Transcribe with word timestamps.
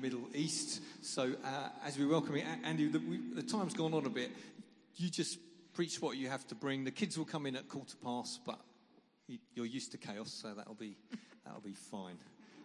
Middle 0.00 0.28
East. 0.34 0.80
So 1.02 1.34
uh, 1.44 1.68
as 1.84 1.98
we 1.98 2.06
welcome 2.06 2.36
you, 2.36 2.44
Andy, 2.64 2.88
the, 2.88 2.98
we, 2.98 3.18
the 3.34 3.42
time's 3.42 3.74
gone 3.74 3.92
on 3.92 4.06
a 4.06 4.10
bit. 4.10 4.30
You 4.96 5.10
just 5.10 5.38
preach 5.74 6.00
what 6.00 6.16
you 6.16 6.28
have 6.28 6.46
to 6.48 6.54
bring. 6.54 6.84
The 6.84 6.90
kids 6.90 7.18
will 7.18 7.26
come 7.26 7.46
in 7.46 7.54
at 7.54 7.68
quarter 7.68 7.96
past, 8.02 8.40
but 8.46 8.58
you're 9.54 9.66
used 9.66 9.92
to 9.92 9.98
chaos, 9.98 10.32
so 10.32 10.54
that'll 10.54 10.74
be, 10.74 10.96
that'll 11.44 11.60
be 11.60 11.74
fine. 11.74 12.16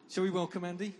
Shall 0.10 0.24
we 0.24 0.32
welcome 0.32 0.64
Andy? 0.64 0.94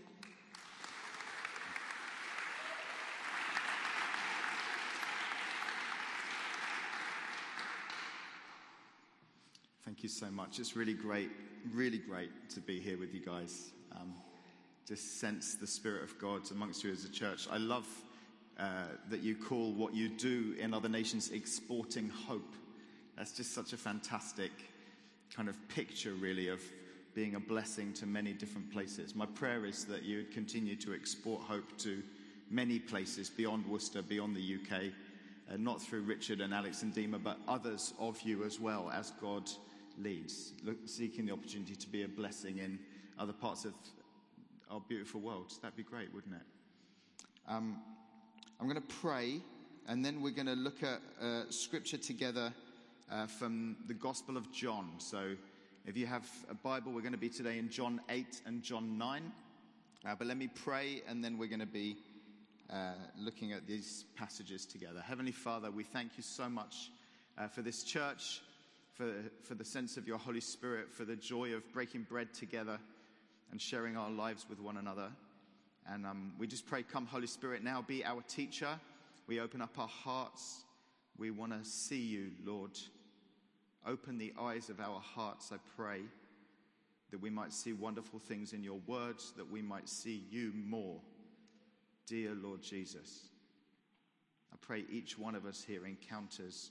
Thank 9.84 10.02
you 10.02 10.08
so 10.10 10.30
much. 10.30 10.58
It's 10.58 10.76
really 10.76 10.92
great, 10.92 11.30
really 11.72 11.98
great 11.98 12.50
to 12.50 12.60
be 12.60 12.80
here 12.80 12.98
with 12.98 13.14
you 13.14 13.24
guys. 13.24 13.72
Um, 13.92 14.12
just 14.86 15.18
sense 15.20 15.54
the 15.54 15.66
Spirit 15.66 16.04
of 16.04 16.16
God 16.18 16.48
amongst 16.52 16.84
you 16.84 16.92
as 16.92 17.04
a 17.04 17.08
church. 17.08 17.48
I 17.50 17.58
love 17.58 17.86
uh, 18.58 18.84
that 19.10 19.20
you 19.20 19.34
call 19.34 19.72
what 19.72 19.94
you 19.94 20.08
do 20.08 20.54
in 20.58 20.72
other 20.72 20.88
nations 20.88 21.30
exporting 21.30 22.08
hope. 22.08 22.54
That's 23.16 23.32
just 23.32 23.52
such 23.52 23.72
a 23.72 23.76
fantastic 23.76 24.52
kind 25.34 25.48
of 25.48 25.68
picture, 25.68 26.12
really, 26.12 26.48
of 26.48 26.60
being 27.14 27.34
a 27.34 27.40
blessing 27.40 27.92
to 27.94 28.06
many 28.06 28.32
different 28.32 28.70
places. 28.70 29.14
My 29.14 29.26
prayer 29.26 29.66
is 29.66 29.84
that 29.86 30.04
you 30.04 30.18
would 30.18 30.30
continue 30.30 30.76
to 30.76 30.94
export 30.94 31.42
hope 31.42 31.76
to 31.78 32.02
many 32.50 32.78
places 32.78 33.28
beyond 33.28 33.66
Worcester, 33.66 34.02
beyond 34.02 34.36
the 34.36 34.56
UK, 34.56 34.92
uh, 35.52 35.56
not 35.56 35.82
through 35.82 36.02
Richard 36.02 36.40
and 36.40 36.54
Alex 36.54 36.82
and 36.82 36.94
Dima, 36.94 37.20
but 37.22 37.38
others 37.48 37.92
of 37.98 38.20
you 38.22 38.44
as 38.44 38.60
well 38.60 38.90
as 38.94 39.12
God 39.20 39.50
leads, 39.98 40.52
Look, 40.62 40.76
seeking 40.84 41.26
the 41.26 41.32
opportunity 41.32 41.74
to 41.74 41.88
be 41.88 42.02
a 42.04 42.08
blessing 42.08 42.58
in 42.58 42.78
other 43.18 43.32
parts 43.32 43.64
of 43.64 43.72
our 44.70 44.80
beautiful 44.80 45.20
world. 45.20 45.52
That'd 45.62 45.76
be 45.76 45.82
great, 45.82 46.12
wouldn't 46.12 46.34
it? 46.34 46.42
Um, 47.48 47.78
I'm 48.60 48.66
going 48.66 48.80
to 48.80 48.94
pray, 49.00 49.40
and 49.86 50.04
then 50.04 50.20
we're 50.20 50.30
going 50.30 50.46
to 50.46 50.54
look 50.54 50.82
at 50.82 51.00
uh, 51.20 51.42
scripture 51.50 51.98
together 51.98 52.52
uh, 53.10 53.26
from 53.26 53.76
the 53.86 53.94
Gospel 53.94 54.36
of 54.36 54.50
John. 54.52 54.90
So, 54.98 55.36
if 55.86 55.96
you 55.96 56.06
have 56.06 56.28
a 56.50 56.54
Bible, 56.54 56.90
we're 56.90 57.02
going 57.02 57.12
to 57.12 57.18
be 57.18 57.28
today 57.28 57.58
in 57.58 57.70
John 57.70 58.00
8 58.08 58.42
and 58.46 58.62
John 58.62 58.98
9. 58.98 59.32
Uh, 60.04 60.14
but 60.18 60.26
let 60.26 60.36
me 60.36 60.48
pray, 60.48 61.02
and 61.08 61.22
then 61.22 61.38
we're 61.38 61.48
going 61.48 61.60
to 61.60 61.66
be 61.66 61.96
uh, 62.72 62.94
looking 63.16 63.52
at 63.52 63.68
these 63.68 64.04
passages 64.16 64.66
together. 64.66 65.00
Heavenly 65.00 65.32
Father, 65.32 65.70
we 65.70 65.84
thank 65.84 66.16
you 66.16 66.24
so 66.24 66.48
much 66.48 66.90
uh, 67.38 67.46
for 67.46 67.62
this 67.62 67.84
church, 67.84 68.40
for, 68.94 69.12
for 69.44 69.54
the 69.54 69.64
sense 69.64 69.96
of 69.96 70.08
your 70.08 70.18
Holy 70.18 70.40
Spirit, 70.40 70.92
for 70.92 71.04
the 71.04 71.14
joy 71.14 71.54
of 71.54 71.72
breaking 71.72 72.02
bread 72.08 72.34
together 72.34 72.80
and 73.50 73.60
sharing 73.60 73.96
our 73.96 74.10
lives 74.10 74.46
with 74.48 74.60
one 74.60 74.76
another. 74.76 75.08
And 75.88 76.06
um, 76.06 76.32
we 76.38 76.46
just 76.46 76.66
pray, 76.66 76.82
come, 76.82 77.06
Holy 77.06 77.26
Spirit, 77.26 77.62
now 77.62 77.82
be 77.86 78.04
our 78.04 78.22
teacher. 78.22 78.78
We 79.26 79.40
open 79.40 79.60
up 79.60 79.78
our 79.78 79.88
hearts. 79.88 80.64
We 81.16 81.30
want 81.30 81.52
to 81.52 81.68
see 81.68 82.00
you, 82.00 82.30
Lord. 82.44 82.72
Open 83.86 84.18
the 84.18 84.32
eyes 84.38 84.68
of 84.68 84.80
our 84.80 85.00
hearts, 85.00 85.52
I 85.52 85.58
pray, 85.76 86.00
that 87.12 87.20
we 87.20 87.30
might 87.30 87.52
see 87.52 87.72
wonderful 87.72 88.18
things 88.18 88.52
in 88.52 88.64
your 88.64 88.80
words, 88.86 89.32
that 89.36 89.48
we 89.48 89.62
might 89.62 89.88
see 89.88 90.24
you 90.28 90.52
more. 90.54 91.00
Dear 92.06 92.34
Lord 92.34 92.62
Jesus, 92.62 93.28
I 94.52 94.56
pray 94.60 94.84
each 94.90 95.18
one 95.18 95.34
of 95.34 95.46
us 95.46 95.64
here 95.66 95.86
encounters 95.86 96.70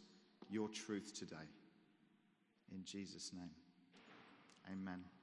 your 0.50 0.68
truth 0.70 1.14
today. 1.18 1.36
In 2.74 2.84
Jesus' 2.84 3.32
name, 3.34 3.50
amen. 4.72 5.15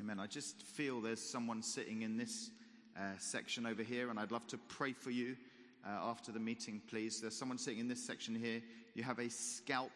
Amen. 0.00 0.18
I 0.18 0.26
just 0.26 0.62
feel 0.62 1.02
there's 1.02 1.20
someone 1.20 1.60
sitting 1.60 2.00
in 2.00 2.16
this 2.16 2.52
uh, 2.96 3.00
section 3.18 3.66
over 3.66 3.82
here, 3.82 4.08
and 4.08 4.18
I'd 4.18 4.32
love 4.32 4.46
to 4.46 4.56
pray 4.56 4.94
for 4.94 5.10
you 5.10 5.36
uh, 5.86 5.90
after 5.90 6.32
the 6.32 6.40
meeting, 6.40 6.80
please. 6.88 7.20
There's 7.20 7.36
someone 7.36 7.58
sitting 7.58 7.80
in 7.80 7.88
this 7.88 8.02
section 8.02 8.34
here. 8.34 8.62
You 8.94 9.02
have 9.02 9.18
a 9.18 9.28
scalp 9.28 9.90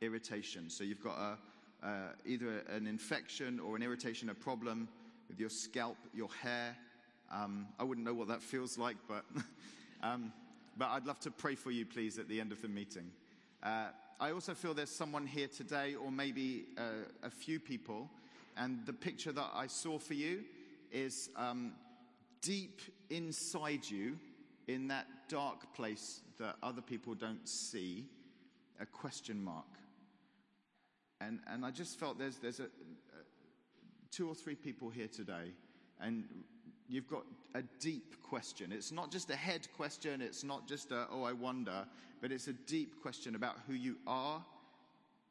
irritation. 0.00 0.70
So 0.70 0.84
you've 0.84 1.04
got 1.04 1.18
a, 1.18 1.86
uh, 1.86 2.08
either 2.24 2.62
an 2.74 2.86
infection 2.86 3.60
or 3.60 3.76
an 3.76 3.82
irritation, 3.82 4.30
a 4.30 4.34
problem 4.34 4.88
with 5.28 5.38
your 5.38 5.50
scalp, 5.50 5.98
your 6.14 6.30
hair. 6.40 6.74
Um, 7.30 7.66
I 7.78 7.84
wouldn't 7.84 8.06
know 8.06 8.14
what 8.14 8.28
that 8.28 8.40
feels 8.40 8.78
like, 8.78 8.96
but, 9.06 9.26
um, 10.02 10.32
but 10.78 10.88
I'd 10.88 11.04
love 11.04 11.20
to 11.20 11.30
pray 11.30 11.56
for 11.56 11.70
you, 11.70 11.84
please, 11.84 12.18
at 12.18 12.26
the 12.26 12.40
end 12.40 12.52
of 12.52 12.62
the 12.62 12.68
meeting. 12.68 13.10
Uh, 13.62 13.88
I 14.18 14.30
also 14.30 14.54
feel 14.54 14.72
there's 14.72 14.88
someone 14.88 15.26
here 15.26 15.48
today, 15.48 15.94
or 15.94 16.10
maybe 16.10 16.64
uh, 16.78 17.04
a 17.22 17.28
few 17.28 17.60
people 17.60 18.08
and 18.56 18.84
the 18.86 18.92
picture 18.92 19.32
that 19.32 19.50
I 19.54 19.66
saw 19.66 19.98
for 19.98 20.14
you 20.14 20.44
is 20.90 21.30
um, 21.36 21.72
deep 22.40 22.80
inside 23.10 23.88
you, 23.88 24.18
in 24.68 24.88
that 24.88 25.06
dark 25.28 25.74
place 25.74 26.20
that 26.38 26.56
other 26.62 26.80
people 26.80 27.14
don't 27.14 27.48
see, 27.48 28.04
a 28.80 28.86
question 28.86 29.42
mark. 29.42 29.64
And, 31.20 31.40
and 31.46 31.64
I 31.64 31.70
just 31.70 31.98
felt 31.98 32.18
there's, 32.18 32.38
there's 32.38 32.60
a, 32.60 32.64
a, 32.64 32.68
two 34.10 34.28
or 34.28 34.34
three 34.34 34.54
people 34.54 34.90
here 34.90 35.08
today, 35.08 35.52
and 36.00 36.24
you've 36.88 37.08
got 37.08 37.24
a 37.54 37.62
deep 37.80 38.22
question. 38.22 38.72
It's 38.72 38.92
not 38.92 39.10
just 39.10 39.30
a 39.30 39.36
head 39.36 39.68
question, 39.76 40.20
it's 40.20 40.42
not 40.42 40.66
just 40.66 40.90
a, 40.90 41.06
oh, 41.10 41.22
I 41.22 41.32
wonder, 41.32 41.84
but 42.20 42.32
it's 42.32 42.48
a 42.48 42.52
deep 42.52 43.00
question 43.02 43.34
about 43.34 43.56
who 43.66 43.74
you 43.74 43.96
are, 44.06 44.44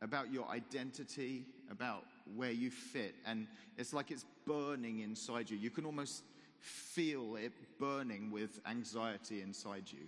about 0.01 0.31
your 0.31 0.47
identity, 0.49 1.45
about 1.69 2.05
where 2.35 2.51
you 2.51 2.71
fit. 2.71 3.15
And 3.25 3.47
it's 3.77 3.93
like 3.93 4.11
it's 4.11 4.25
burning 4.45 4.99
inside 4.99 5.49
you. 5.49 5.57
You 5.57 5.69
can 5.69 5.85
almost 5.85 6.23
feel 6.59 7.35
it 7.35 7.53
burning 7.79 8.31
with 8.31 8.59
anxiety 8.67 9.41
inside 9.41 9.83
you. 9.87 10.07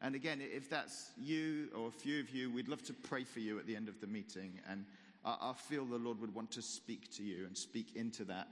And 0.00 0.14
again, 0.14 0.40
if 0.40 0.68
that's 0.68 1.12
you 1.16 1.68
or 1.76 1.88
a 1.88 1.92
few 1.92 2.20
of 2.20 2.30
you, 2.30 2.50
we'd 2.50 2.68
love 2.68 2.82
to 2.84 2.92
pray 2.92 3.24
for 3.24 3.40
you 3.40 3.58
at 3.58 3.66
the 3.66 3.76
end 3.76 3.88
of 3.88 4.00
the 4.00 4.06
meeting. 4.06 4.58
And 4.68 4.84
I, 5.24 5.52
feel 5.52 5.84
the 5.84 5.96
Lord 5.96 6.20
would 6.20 6.34
want 6.34 6.50
to 6.52 6.62
speak 6.62 7.08
to 7.16 7.22
you 7.22 7.46
and 7.46 7.56
speak 7.56 7.94
into 7.94 8.24
that 8.24 8.48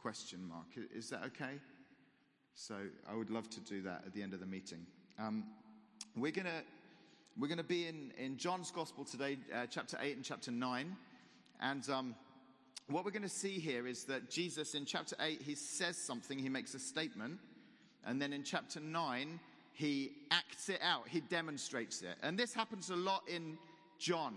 question 0.00 0.46
mark. 0.48 0.66
Is 0.94 1.10
that 1.10 1.24
okay? 1.24 1.58
So 2.54 2.76
I 3.10 3.16
would 3.16 3.30
love 3.30 3.50
to 3.50 3.60
do 3.60 3.82
that 3.82 4.04
at 4.06 4.14
the 4.14 4.22
end 4.22 4.34
of 4.34 4.40
the 4.40 4.46
meeting. 4.46 4.86
Um, 5.18 5.44
we're 6.16 6.30
going 6.30 6.46
to 6.46 6.62
we're 7.38 7.46
going 7.46 7.58
to 7.58 7.64
be 7.64 7.86
in, 7.86 8.12
in 8.18 8.36
John's 8.36 8.72
Gospel 8.72 9.04
today, 9.04 9.38
uh, 9.54 9.66
chapter 9.70 9.96
8 10.00 10.16
and 10.16 10.24
chapter 10.24 10.50
9. 10.50 10.96
And 11.60 11.88
um, 11.88 12.16
what 12.88 13.04
we're 13.04 13.12
going 13.12 13.22
to 13.22 13.28
see 13.28 13.60
here 13.60 13.86
is 13.86 14.02
that 14.04 14.28
Jesus, 14.28 14.74
in 14.74 14.84
chapter 14.84 15.14
8, 15.20 15.40
he 15.40 15.54
says 15.54 15.96
something, 15.96 16.36
he 16.36 16.48
makes 16.48 16.74
a 16.74 16.80
statement. 16.80 17.38
And 18.04 18.20
then 18.20 18.32
in 18.32 18.42
chapter 18.42 18.80
9, 18.80 19.38
he 19.72 20.10
acts 20.32 20.68
it 20.68 20.80
out, 20.82 21.06
he 21.06 21.20
demonstrates 21.20 22.02
it. 22.02 22.16
And 22.24 22.36
this 22.36 22.52
happens 22.52 22.90
a 22.90 22.96
lot 22.96 23.22
in 23.28 23.56
John. 24.00 24.34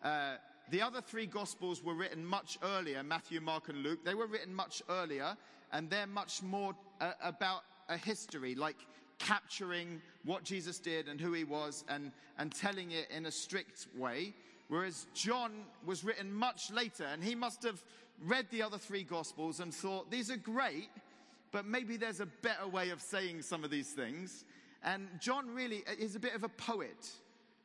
Uh, 0.00 0.36
the 0.70 0.80
other 0.80 1.00
three 1.00 1.26
Gospels 1.26 1.82
were 1.82 1.94
written 1.94 2.24
much 2.24 2.58
earlier 2.62 3.02
Matthew, 3.02 3.40
Mark, 3.40 3.68
and 3.68 3.82
Luke. 3.82 4.04
They 4.04 4.14
were 4.14 4.28
written 4.28 4.54
much 4.54 4.80
earlier, 4.88 5.36
and 5.72 5.90
they're 5.90 6.06
much 6.06 6.40
more 6.40 6.76
uh, 7.00 7.12
about 7.20 7.62
a 7.88 7.96
history, 7.96 8.54
like 8.54 8.76
capturing 9.24 10.00
what 10.24 10.44
Jesus 10.44 10.78
did 10.78 11.08
and 11.08 11.20
who 11.20 11.32
he 11.32 11.44
was 11.44 11.84
and, 11.88 12.12
and 12.38 12.54
telling 12.54 12.92
it 12.92 13.08
in 13.10 13.26
a 13.26 13.30
strict 13.30 13.86
way. 13.96 14.34
Whereas 14.68 15.06
John 15.14 15.52
was 15.84 16.04
written 16.04 16.32
much 16.32 16.70
later, 16.70 17.04
and 17.04 17.22
he 17.22 17.34
must 17.34 17.62
have 17.62 17.82
read 18.26 18.46
the 18.50 18.62
other 18.62 18.78
three 18.78 19.02
Gospels 19.02 19.60
and 19.60 19.72
thought, 19.74 20.10
these 20.10 20.30
are 20.30 20.36
great, 20.36 20.90
but 21.52 21.66
maybe 21.66 21.96
there's 21.96 22.20
a 22.20 22.26
better 22.26 22.68
way 22.68 22.90
of 22.90 23.00
saying 23.00 23.42
some 23.42 23.64
of 23.64 23.70
these 23.70 23.90
things. 23.90 24.44
And 24.82 25.08
John 25.20 25.54
really 25.54 25.84
is 25.98 26.16
a 26.16 26.20
bit 26.20 26.34
of 26.34 26.44
a 26.44 26.48
poet. 26.48 27.10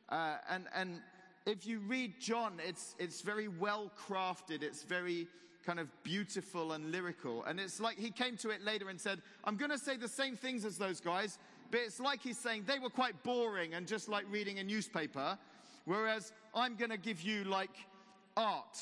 Uh, 0.08 0.36
and, 0.50 0.64
and 0.74 1.00
if 1.46 1.66
you 1.66 1.80
read 1.80 2.14
John, 2.20 2.54
it's, 2.66 2.94
it's 2.98 3.20
very 3.20 3.48
well 3.48 3.90
crafted, 4.08 4.62
it's 4.62 4.82
very 4.82 5.26
kind 5.64 5.78
of 5.78 5.88
beautiful 6.02 6.72
and 6.72 6.90
lyrical. 6.90 7.44
And 7.44 7.60
it's 7.60 7.80
like 7.80 7.98
he 7.98 8.10
came 8.10 8.36
to 8.38 8.50
it 8.50 8.64
later 8.64 8.88
and 8.88 9.00
said, 9.00 9.20
I'm 9.44 9.56
going 9.56 9.70
to 9.70 9.78
say 9.78 9.96
the 9.96 10.08
same 10.08 10.36
things 10.36 10.64
as 10.64 10.78
those 10.78 11.00
guys, 11.00 11.38
but 11.70 11.80
it's 11.80 12.00
like 12.00 12.22
he's 12.22 12.38
saying 12.38 12.64
they 12.66 12.78
were 12.78 12.90
quite 12.90 13.22
boring 13.22 13.74
and 13.74 13.86
just 13.86 14.08
like 14.08 14.24
reading 14.30 14.58
a 14.58 14.64
newspaper. 14.64 15.38
Whereas 15.84 16.32
I'm 16.54 16.76
going 16.76 16.90
to 16.90 16.98
give 16.98 17.22
you 17.22 17.44
like 17.44 17.70
art. 18.36 18.78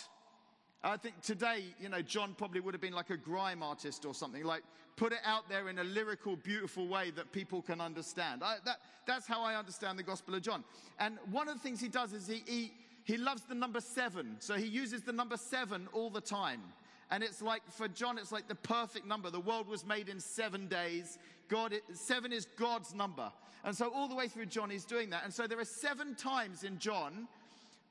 I 0.82 0.96
think 0.96 1.20
today, 1.22 1.64
you 1.80 1.88
know, 1.88 2.02
John 2.02 2.34
probably 2.36 2.60
would 2.60 2.74
have 2.74 2.80
been 2.80 2.92
like 2.92 3.10
a 3.10 3.16
grime 3.16 3.62
artist 3.62 4.04
or 4.04 4.14
something, 4.14 4.44
like 4.44 4.62
put 4.96 5.12
it 5.12 5.20
out 5.24 5.48
there 5.48 5.68
in 5.68 5.78
a 5.78 5.84
lyrical, 5.84 6.36
beautiful 6.36 6.86
way 6.86 7.10
that 7.12 7.32
people 7.32 7.62
can 7.62 7.80
understand. 7.80 8.42
I, 8.42 8.56
that, 8.64 8.78
that's 9.06 9.26
how 9.26 9.42
I 9.42 9.56
understand 9.56 9.98
the 9.98 10.02
Gospel 10.02 10.34
of 10.34 10.42
John. 10.42 10.64
And 10.98 11.18
one 11.30 11.48
of 11.48 11.54
the 11.54 11.60
things 11.60 11.80
he 11.80 11.88
does 11.88 12.12
is 12.12 12.26
he, 12.26 12.42
he, 12.46 12.72
he 13.04 13.16
loves 13.16 13.42
the 13.42 13.54
number 13.54 13.80
seven. 13.80 14.36
So 14.38 14.54
he 14.54 14.66
uses 14.66 15.02
the 15.02 15.12
number 15.12 15.36
seven 15.36 15.88
all 15.92 16.10
the 16.10 16.20
time. 16.20 16.60
And 17.10 17.22
it's 17.22 17.40
like, 17.40 17.62
for 17.70 17.88
John, 17.88 18.18
it's 18.18 18.32
like 18.32 18.48
the 18.48 18.54
perfect 18.54 19.06
number. 19.06 19.30
The 19.30 19.40
world 19.40 19.68
was 19.68 19.86
made 19.86 20.08
in 20.08 20.20
seven 20.20 20.68
days. 20.68 21.18
God, 21.48 21.74
seven 21.94 22.32
is 22.32 22.46
God's 22.56 22.94
number. 22.94 23.30
And 23.64 23.74
so 23.74 23.90
all 23.94 24.08
the 24.08 24.14
way 24.14 24.28
through 24.28 24.46
John, 24.46 24.70
he's 24.70 24.84
doing 24.84 25.10
that. 25.10 25.24
And 25.24 25.32
so 25.32 25.46
there 25.46 25.58
are 25.58 25.64
seven 25.64 26.14
times 26.14 26.64
in 26.64 26.78
John 26.78 27.26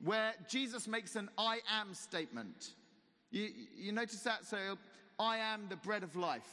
where 0.04 0.34
Jesus 0.48 0.88
makes 0.88 1.16
an 1.16 1.30
I 1.38 1.60
am 1.70 1.94
statement. 1.94 2.74
You, 3.32 3.50
you 3.76 3.92
notice 3.92 4.22
that? 4.22 4.46
So, 4.46 4.78
I 5.20 5.38
am 5.38 5.66
the 5.70 5.76
bread 5.76 6.04
of 6.04 6.16
life. 6.16 6.48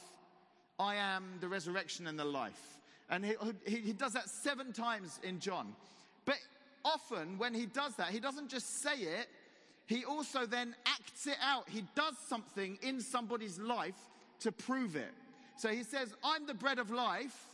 I 0.79 0.95
am 0.95 1.23
the 1.39 1.47
resurrection 1.47 2.07
and 2.07 2.17
the 2.17 2.25
life. 2.25 2.79
And 3.09 3.23
he, 3.23 3.35
he, 3.65 3.77
he 3.77 3.93
does 3.93 4.13
that 4.13 4.29
seven 4.29 4.73
times 4.73 5.19
in 5.23 5.39
John. 5.39 5.75
But 6.25 6.37
often 6.83 7.37
when 7.37 7.53
he 7.53 7.67
does 7.67 7.95
that, 7.95 8.09
he 8.09 8.19
doesn't 8.19 8.49
just 8.49 8.81
say 8.81 8.95
it, 8.95 9.27
he 9.87 10.03
also 10.03 10.45
then 10.45 10.75
acts 10.85 11.27
it 11.27 11.37
out. 11.41 11.69
He 11.69 11.83
does 11.95 12.15
something 12.27 12.77
in 12.81 12.99
somebody's 13.01 13.59
life 13.59 13.97
to 14.39 14.51
prove 14.51 14.95
it. 14.95 15.13
So 15.57 15.69
he 15.69 15.83
says, 15.83 16.13
I'm 16.23 16.47
the 16.47 16.53
bread 16.53 16.79
of 16.79 16.91
life. 16.91 17.45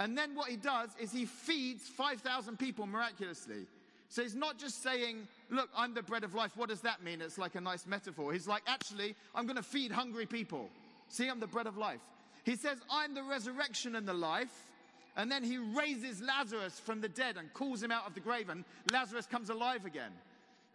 And 0.00 0.16
then 0.16 0.34
what 0.34 0.48
he 0.48 0.56
does 0.56 0.90
is 1.00 1.12
he 1.12 1.24
feeds 1.24 1.88
5,000 1.88 2.58
people 2.58 2.86
miraculously. 2.86 3.66
So 4.08 4.22
he's 4.22 4.34
not 4.34 4.58
just 4.58 4.82
saying, 4.82 5.26
Look, 5.50 5.68
I'm 5.76 5.94
the 5.94 6.02
bread 6.02 6.24
of 6.24 6.34
life. 6.34 6.56
What 6.56 6.68
does 6.68 6.80
that 6.82 7.02
mean? 7.02 7.20
It's 7.20 7.38
like 7.38 7.54
a 7.54 7.60
nice 7.60 7.86
metaphor. 7.86 8.32
He's 8.32 8.48
like, 8.48 8.62
Actually, 8.66 9.14
I'm 9.34 9.46
going 9.46 9.56
to 9.56 9.62
feed 9.62 9.90
hungry 9.90 10.26
people. 10.26 10.70
See, 11.08 11.28
I'm 11.28 11.40
the 11.40 11.46
bread 11.46 11.66
of 11.66 11.76
life. 11.76 12.00
He 12.44 12.56
says, 12.56 12.78
I'm 12.90 13.14
the 13.14 13.22
resurrection 13.22 13.96
and 13.96 14.06
the 14.06 14.14
life. 14.14 14.70
And 15.16 15.30
then 15.30 15.44
he 15.44 15.58
raises 15.58 16.20
Lazarus 16.20 16.80
from 16.80 17.00
the 17.00 17.08
dead 17.08 17.36
and 17.36 17.52
calls 17.54 17.82
him 17.82 17.90
out 17.90 18.06
of 18.06 18.14
the 18.14 18.20
grave, 18.20 18.48
and 18.48 18.64
Lazarus 18.92 19.26
comes 19.26 19.48
alive 19.48 19.86
again. 19.86 20.10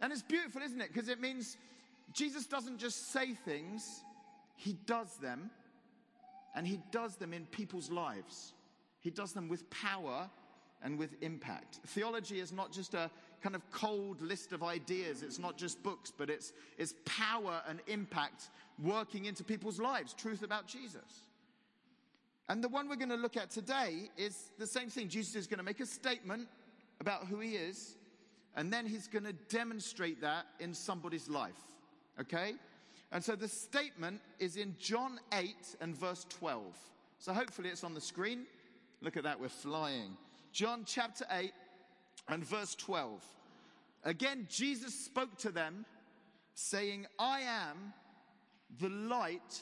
And 0.00 0.12
it's 0.12 0.22
beautiful, 0.22 0.62
isn't 0.62 0.80
it? 0.80 0.92
Because 0.92 1.08
it 1.08 1.20
means 1.20 1.56
Jesus 2.12 2.46
doesn't 2.46 2.78
just 2.78 3.12
say 3.12 3.34
things, 3.34 4.02
he 4.56 4.74
does 4.86 5.16
them, 5.16 5.50
and 6.54 6.66
he 6.66 6.80
does 6.90 7.16
them 7.16 7.32
in 7.32 7.46
people's 7.46 7.90
lives. 7.90 8.52
He 9.00 9.10
does 9.10 9.32
them 9.32 9.48
with 9.48 9.68
power 9.70 10.28
and 10.82 10.98
with 10.98 11.14
impact. 11.22 11.80
Theology 11.86 12.40
is 12.40 12.52
not 12.52 12.72
just 12.72 12.94
a 12.94 13.10
kind 13.42 13.54
of 13.54 13.70
cold 13.70 14.20
list 14.20 14.52
of 14.52 14.62
ideas, 14.62 15.22
it's 15.22 15.38
not 15.38 15.56
just 15.56 15.82
books, 15.82 16.12
but 16.16 16.28
it's, 16.28 16.52
it's 16.78 16.94
power 17.04 17.62
and 17.68 17.80
impact 17.86 18.50
working 18.82 19.26
into 19.26 19.44
people's 19.44 19.78
lives, 19.78 20.12
truth 20.12 20.42
about 20.42 20.66
Jesus. 20.66 21.28
And 22.48 22.64
the 22.64 22.68
one 22.68 22.88
we're 22.88 22.96
going 22.96 23.10
to 23.10 23.16
look 23.16 23.36
at 23.36 23.50
today 23.50 24.10
is 24.16 24.50
the 24.58 24.66
same 24.66 24.88
thing. 24.88 25.08
Jesus 25.08 25.36
is 25.36 25.46
going 25.46 25.58
to 25.58 25.64
make 25.64 25.80
a 25.80 25.86
statement 25.86 26.48
about 27.00 27.26
who 27.26 27.38
he 27.38 27.50
is, 27.50 27.96
and 28.56 28.72
then 28.72 28.86
he's 28.86 29.06
going 29.06 29.24
to 29.24 29.32
demonstrate 29.32 30.20
that 30.20 30.46
in 30.58 30.74
somebody's 30.74 31.28
life. 31.28 31.52
Okay? 32.20 32.54
And 33.12 33.22
so 33.22 33.34
the 33.34 33.48
statement 33.48 34.20
is 34.38 34.56
in 34.56 34.76
John 34.78 35.18
8 35.32 35.54
and 35.80 35.96
verse 35.96 36.26
12. 36.28 36.62
So 37.18 37.32
hopefully 37.32 37.68
it's 37.68 37.84
on 37.84 37.94
the 37.94 38.00
screen. 38.00 38.46
Look 39.00 39.16
at 39.16 39.24
that, 39.24 39.40
we're 39.40 39.48
flying. 39.48 40.16
John 40.52 40.82
chapter 40.84 41.24
8 41.30 41.52
and 42.28 42.44
verse 42.44 42.74
12. 42.74 43.22
Again, 44.04 44.46
Jesus 44.48 44.94
spoke 44.94 45.36
to 45.38 45.50
them, 45.50 45.84
saying, 46.54 47.06
I 47.18 47.40
am 47.40 47.92
the 48.78 48.88
light 48.88 49.60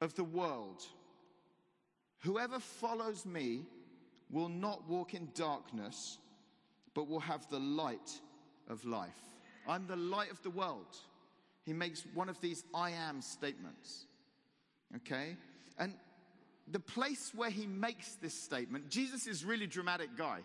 of 0.00 0.14
the 0.14 0.24
world. 0.24 0.84
Whoever 2.20 2.58
follows 2.58 3.24
me 3.24 3.62
will 4.30 4.48
not 4.48 4.88
walk 4.88 5.14
in 5.14 5.28
darkness, 5.34 6.18
but 6.98 7.08
will 7.08 7.20
have 7.20 7.48
the 7.48 7.60
light 7.60 8.10
of 8.68 8.84
life. 8.84 9.20
I'm 9.68 9.86
the 9.86 9.94
light 9.94 10.32
of 10.32 10.42
the 10.42 10.50
world. 10.50 10.96
He 11.64 11.72
makes 11.72 12.04
one 12.12 12.28
of 12.28 12.40
these 12.40 12.64
I 12.74 12.90
am 12.90 13.22
statements. 13.22 14.06
Okay? 14.96 15.36
And 15.78 15.94
the 16.66 16.80
place 16.80 17.30
where 17.36 17.50
he 17.50 17.68
makes 17.68 18.16
this 18.16 18.34
statement, 18.34 18.88
Jesus 18.90 19.28
is 19.28 19.44
really 19.44 19.68
dramatic 19.68 20.16
guy. 20.16 20.40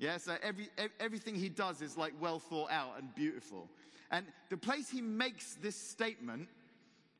Yeah, 0.00 0.16
so 0.16 0.34
every, 0.42 0.70
everything 0.98 1.36
he 1.36 1.48
does 1.48 1.80
is 1.80 1.96
like 1.96 2.14
well 2.20 2.40
thought 2.40 2.72
out 2.72 2.98
and 2.98 3.14
beautiful. 3.14 3.68
And 4.10 4.26
the 4.50 4.56
place 4.56 4.90
he 4.90 5.00
makes 5.00 5.54
this 5.62 5.76
statement 5.76 6.48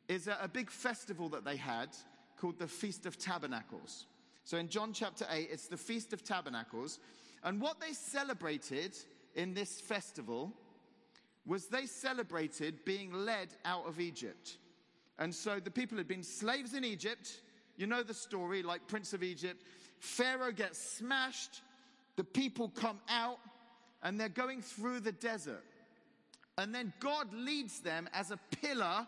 is 0.08 0.26
a, 0.26 0.38
a 0.43 0.49
big 0.49 0.73
festival 0.73 1.29
that 1.29 1.44
they 1.44 1.56
had 1.56 1.90
called 2.37 2.58
the 2.58 2.67
Feast 2.67 3.06
of 3.06 3.17
Tabernacles. 3.17 4.06
So 4.43 4.56
in 4.56 4.69
John 4.69 4.93
chapter 4.93 5.25
8, 5.31 5.50
it's 5.52 5.69
the 5.69 5.76
Feast 5.76 6.12
of 6.12 6.25
Tabernacles. 6.25 6.99
And 7.43 7.61
what 7.61 7.81
they 7.81 7.93
celebrated 7.93 8.97
in 9.35 9.55
this 9.55 9.81
festival 9.81 10.53
was 11.44 11.67
they 11.67 11.87
celebrated 11.87 12.85
being 12.85 13.12
led 13.12 13.49
out 13.65 13.87
of 13.87 13.99
Egypt. 13.99 14.59
And 15.19 15.35
so 15.35 15.59
the 15.59 15.71
people 15.71 15.99
had 15.99 16.09
been 16.09 16.23
slaves 16.23 16.75
in 16.75 16.85
Egypt. 16.85 17.41
You 17.77 17.87
know 17.87 18.03
the 18.03 18.15
story, 18.15 18.62
like 18.62 18.87
Prince 18.87 19.12
of 19.12 19.23
Egypt. 19.23 19.62
Pharaoh 19.99 20.53
gets 20.53 20.79
smashed. 20.79 21.62
The 22.17 22.25
people 22.25 22.69
come 22.69 23.00
out 23.09 23.39
and 24.03 24.19
they're 24.19 24.29
going 24.29 24.62
through 24.62 25.00
the 25.00 25.12
desert. 25.12 25.65
And 26.59 26.75
then 26.75 26.93
God 27.00 27.33
leads 27.33 27.81
them 27.81 28.09
as 28.12 28.31
a 28.31 28.39
pillar 28.61 29.06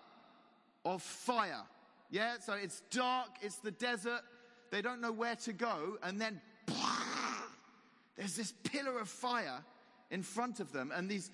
of 0.84 1.02
fire. 1.02 1.62
Yeah, 2.10 2.34
so 2.40 2.54
it's 2.54 2.82
dark, 2.90 3.28
it's 3.42 3.56
the 3.56 3.70
desert, 3.70 4.20
they 4.70 4.82
don't 4.82 5.00
know 5.00 5.12
where 5.12 5.36
to 5.36 5.52
go, 5.52 5.98
and 6.02 6.20
then 6.20 6.40
there's 8.16 8.36
this 8.36 8.52
pillar 8.64 8.98
of 8.98 9.08
fire 9.08 9.64
in 10.10 10.22
front 10.22 10.60
of 10.60 10.72
them, 10.72 10.92
and 10.94 11.08
these 11.08 11.30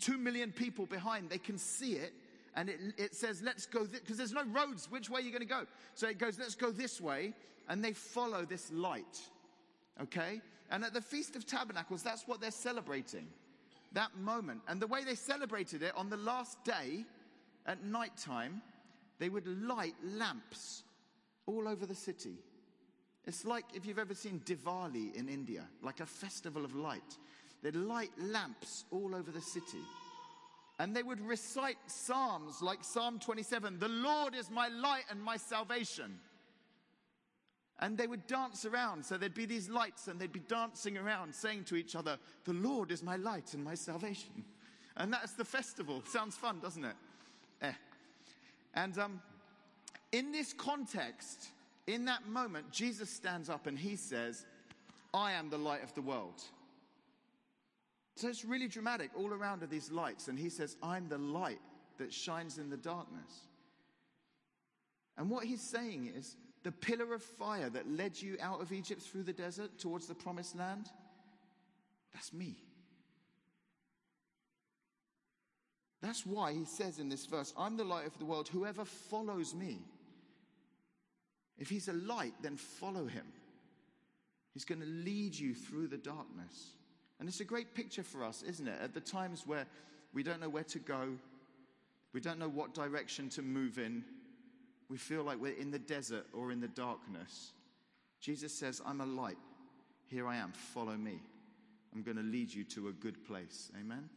two 0.00 0.16
million 0.16 0.52
people 0.52 0.86
behind, 0.86 1.28
they 1.28 1.38
can 1.38 1.58
see 1.58 1.94
it, 1.94 2.14
and 2.56 2.68
it, 2.68 2.80
it 2.96 3.14
says, 3.14 3.42
Let's 3.42 3.66
go, 3.66 3.80
because 3.84 4.04
th- 4.04 4.16
there's 4.16 4.32
no 4.32 4.44
roads, 4.44 4.90
which 4.90 5.10
way 5.10 5.20
are 5.20 5.22
you 5.22 5.30
going 5.30 5.42
to 5.42 5.46
go? 5.46 5.66
So 5.94 6.08
it 6.08 6.18
goes, 6.18 6.38
Let's 6.38 6.54
go 6.54 6.70
this 6.70 7.00
way, 7.00 7.34
and 7.68 7.84
they 7.84 7.92
follow 7.92 8.44
this 8.44 8.70
light. 8.72 9.20
Okay? 10.00 10.40
And 10.70 10.84
at 10.84 10.94
the 10.94 11.00
Feast 11.00 11.36
of 11.36 11.46
Tabernacles, 11.46 12.02
that's 12.02 12.26
what 12.26 12.40
they're 12.40 12.50
celebrating. 12.50 13.28
That 13.92 14.16
moment. 14.16 14.62
And 14.66 14.80
the 14.80 14.86
way 14.86 15.04
they 15.04 15.14
celebrated 15.14 15.82
it 15.82 15.92
on 15.96 16.10
the 16.10 16.16
last 16.16 16.62
day 16.64 17.04
at 17.66 17.84
night 17.84 18.16
time, 18.16 18.62
they 19.18 19.28
would 19.28 19.46
light 19.46 19.94
lamps 20.02 20.82
all 21.46 21.68
over 21.68 21.86
the 21.86 21.94
city. 21.94 22.38
It's 23.26 23.44
like 23.44 23.64
if 23.74 23.86
you've 23.86 23.98
ever 23.98 24.14
seen 24.14 24.40
Diwali 24.44 25.14
in 25.14 25.28
India, 25.28 25.64
like 25.82 26.00
a 26.00 26.06
festival 26.06 26.64
of 26.64 26.74
light. 26.74 27.18
They'd 27.62 27.76
light 27.76 28.10
lamps 28.18 28.84
all 28.90 29.14
over 29.14 29.30
the 29.30 29.40
city. 29.40 29.80
And 30.78 30.94
they 30.94 31.02
would 31.02 31.20
recite 31.20 31.78
psalms 31.86 32.60
like 32.60 32.82
Psalm 32.82 33.18
27 33.18 33.78
The 33.78 33.88
Lord 33.88 34.34
is 34.34 34.50
my 34.50 34.68
light 34.68 35.04
and 35.10 35.22
my 35.22 35.36
salvation. 35.36 36.18
And 37.80 37.96
they 37.96 38.06
would 38.06 38.26
dance 38.26 38.64
around. 38.64 39.04
So 39.04 39.16
there'd 39.16 39.34
be 39.34 39.46
these 39.46 39.68
lights 39.68 40.08
and 40.08 40.20
they'd 40.20 40.32
be 40.32 40.40
dancing 40.40 40.98
around 40.98 41.34
saying 41.34 41.64
to 41.64 41.76
each 41.76 41.96
other, 41.96 42.18
The 42.44 42.52
Lord 42.52 42.92
is 42.92 43.02
my 43.02 43.16
light 43.16 43.54
and 43.54 43.64
my 43.64 43.74
salvation. 43.74 44.44
And 44.96 45.12
that's 45.12 45.32
the 45.32 45.44
festival. 45.44 46.04
Sounds 46.08 46.36
fun, 46.36 46.60
doesn't 46.60 46.84
it? 46.84 46.94
Eh. 47.62 47.72
And 48.74 48.96
um, 48.96 49.20
in 50.12 50.30
this 50.30 50.52
context, 50.52 51.48
in 51.86 52.06
that 52.06 52.26
moment, 52.26 52.70
Jesus 52.70 53.10
stands 53.10 53.50
up 53.50 53.66
and 53.66 53.78
he 53.78 53.96
says, 53.96 54.46
I 55.12 55.32
am 55.32 55.50
the 55.50 55.58
light 55.58 55.82
of 55.82 55.94
the 55.94 56.02
world. 56.02 56.42
So 58.16 58.28
it's 58.28 58.44
really 58.44 58.68
dramatic. 58.68 59.10
All 59.16 59.32
around 59.32 59.62
are 59.62 59.66
these 59.66 59.90
lights, 59.90 60.28
and 60.28 60.38
he 60.38 60.48
says, 60.48 60.76
I'm 60.82 61.08
the 61.08 61.18
light 61.18 61.60
that 61.98 62.12
shines 62.12 62.58
in 62.58 62.70
the 62.70 62.76
darkness. 62.76 63.48
And 65.16 65.30
what 65.30 65.44
he's 65.44 65.60
saying 65.60 66.12
is, 66.16 66.36
the 66.62 66.72
pillar 66.72 67.12
of 67.12 67.22
fire 67.22 67.68
that 67.70 67.90
led 67.90 68.20
you 68.20 68.36
out 68.40 68.62
of 68.62 68.72
Egypt 68.72 69.02
through 69.02 69.24
the 69.24 69.32
desert 69.32 69.78
towards 69.78 70.06
the 70.06 70.14
promised 70.14 70.56
land, 70.56 70.88
that's 72.12 72.32
me. 72.32 72.56
That's 76.00 76.24
why 76.24 76.52
he 76.52 76.64
says 76.64 76.98
in 76.98 77.08
this 77.08 77.26
verse, 77.26 77.52
I'm 77.56 77.76
the 77.76 77.84
light 77.84 78.06
of 78.06 78.18
the 78.18 78.24
world. 78.24 78.48
Whoever 78.48 78.84
follows 78.84 79.54
me, 79.54 79.80
if 81.58 81.68
he's 81.68 81.88
a 81.88 81.92
light, 81.92 82.34
then 82.42 82.56
follow 82.56 83.06
him. 83.06 83.26
He's 84.52 84.64
going 84.64 84.80
to 84.80 84.86
lead 84.86 85.34
you 85.34 85.54
through 85.54 85.88
the 85.88 85.96
darkness. 85.96 86.70
And 87.18 87.28
it's 87.28 87.40
a 87.40 87.44
great 87.44 87.74
picture 87.74 88.02
for 88.02 88.24
us, 88.24 88.42
isn't 88.42 88.66
it? 88.66 88.78
At 88.82 88.94
the 88.94 89.00
times 89.00 89.46
where 89.46 89.66
we 90.12 90.22
don't 90.22 90.40
know 90.40 90.48
where 90.48 90.64
to 90.64 90.78
go, 90.78 91.08
we 92.12 92.20
don't 92.20 92.38
know 92.38 92.48
what 92.48 92.74
direction 92.74 93.28
to 93.30 93.42
move 93.42 93.78
in, 93.78 94.04
we 94.88 94.96
feel 94.96 95.24
like 95.24 95.40
we're 95.40 95.58
in 95.58 95.70
the 95.70 95.78
desert 95.78 96.26
or 96.32 96.52
in 96.52 96.60
the 96.60 96.68
darkness. 96.68 97.52
Jesus 98.20 98.52
says, 98.52 98.80
I'm 98.86 99.00
a 99.00 99.06
light. 99.06 99.38
Here 100.06 100.26
I 100.28 100.36
am. 100.36 100.52
Follow 100.52 100.96
me. 100.96 101.20
I'm 101.94 102.02
going 102.02 102.16
to 102.16 102.22
lead 102.22 102.52
you 102.52 102.64
to 102.64 102.88
a 102.88 102.92
good 102.92 103.24
place. 103.26 103.70
Amen? 103.80 104.08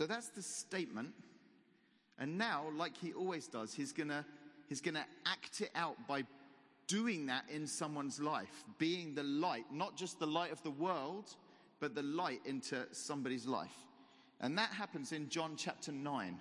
So 0.00 0.06
that's 0.06 0.28
the 0.28 0.40
statement. 0.40 1.10
And 2.18 2.38
now, 2.38 2.64
like 2.74 2.96
he 2.96 3.12
always 3.12 3.46
does, 3.46 3.74
he's 3.74 3.92
going 3.92 4.08
to 4.08 4.24
he's 4.66 4.80
going 4.80 4.94
to 4.94 5.04
act 5.26 5.60
it 5.60 5.68
out 5.74 5.96
by 6.08 6.22
doing 6.86 7.26
that 7.26 7.44
in 7.52 7.66
someone's 7.66 8.18
life, 8.18 8.64
being 8.78 9.14
the 9.14 9.22
light, 9.22 9.66
not 9.70 9.98
just 9.98 10.18
the 10.18 10.26
light 10.26 10.52
of 10.52 10.62
the 10.62 10.70
world, 10.70 11.36
but 11.80 11.94
the 11.94 12.02
light 12.02 12.40
into 12.46 12.86
somebody's 12.92 13.44
life. 13.44 13.74
And 14.40 14.56
that 14.56 14.70
happens 14.70 15.12
in 15.12 15.28
John 15.28 15.52
chapter 15.54 15.92
9. 15.92 16.38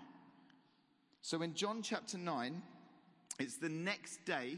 So 1.22 1.42
in 1.42 1.54
John 1.54 1.82
chapter 1.82 2.18
9, 2.18 2.62
it's 3.40 3.58
the 3.58 3.68
next 3.68 4.24
day, 4.24 4.58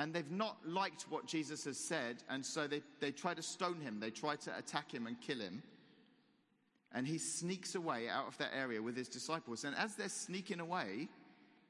and 0.00 0.12
they've 0.12 0.28
not 0.28 0.56
liked 0.66 1.06
what 1.08 1.26
Jesus 1.26 1.66
has 1.66 1.78
said, 1.78 2.24
and 2.28 2.44
so 2.44 2.66
they, 2.66 2.82
they 2.98 3.12
try 3.12 3.32
to 3.32 3.42
stone 3.42 3.80
him, 3.80 4.00
they 4.00 4.10
try 4.10 4.34
to 4.34 4.58
attack 4.58 4.92
him 4.92 5.06
and 5.06 5.20
kill 5.20 5.38
him. 5.38 5.62
And 6.94 7.06
he 7.06 7.18
sneaks 7.18 7.74
away 7.74 8.08
out 8.08 8.28
of 8.28 8.38
that 8.38 8.52
area 8.56 8.80
with 8.80 8.96
his 8.96 9.08
disciples. 9.08 9.64
And 9.64 9.76
as 9.76 9.96
they're 9.96 10.08
sneaking 10.08 10.60
away, 10.60 11.08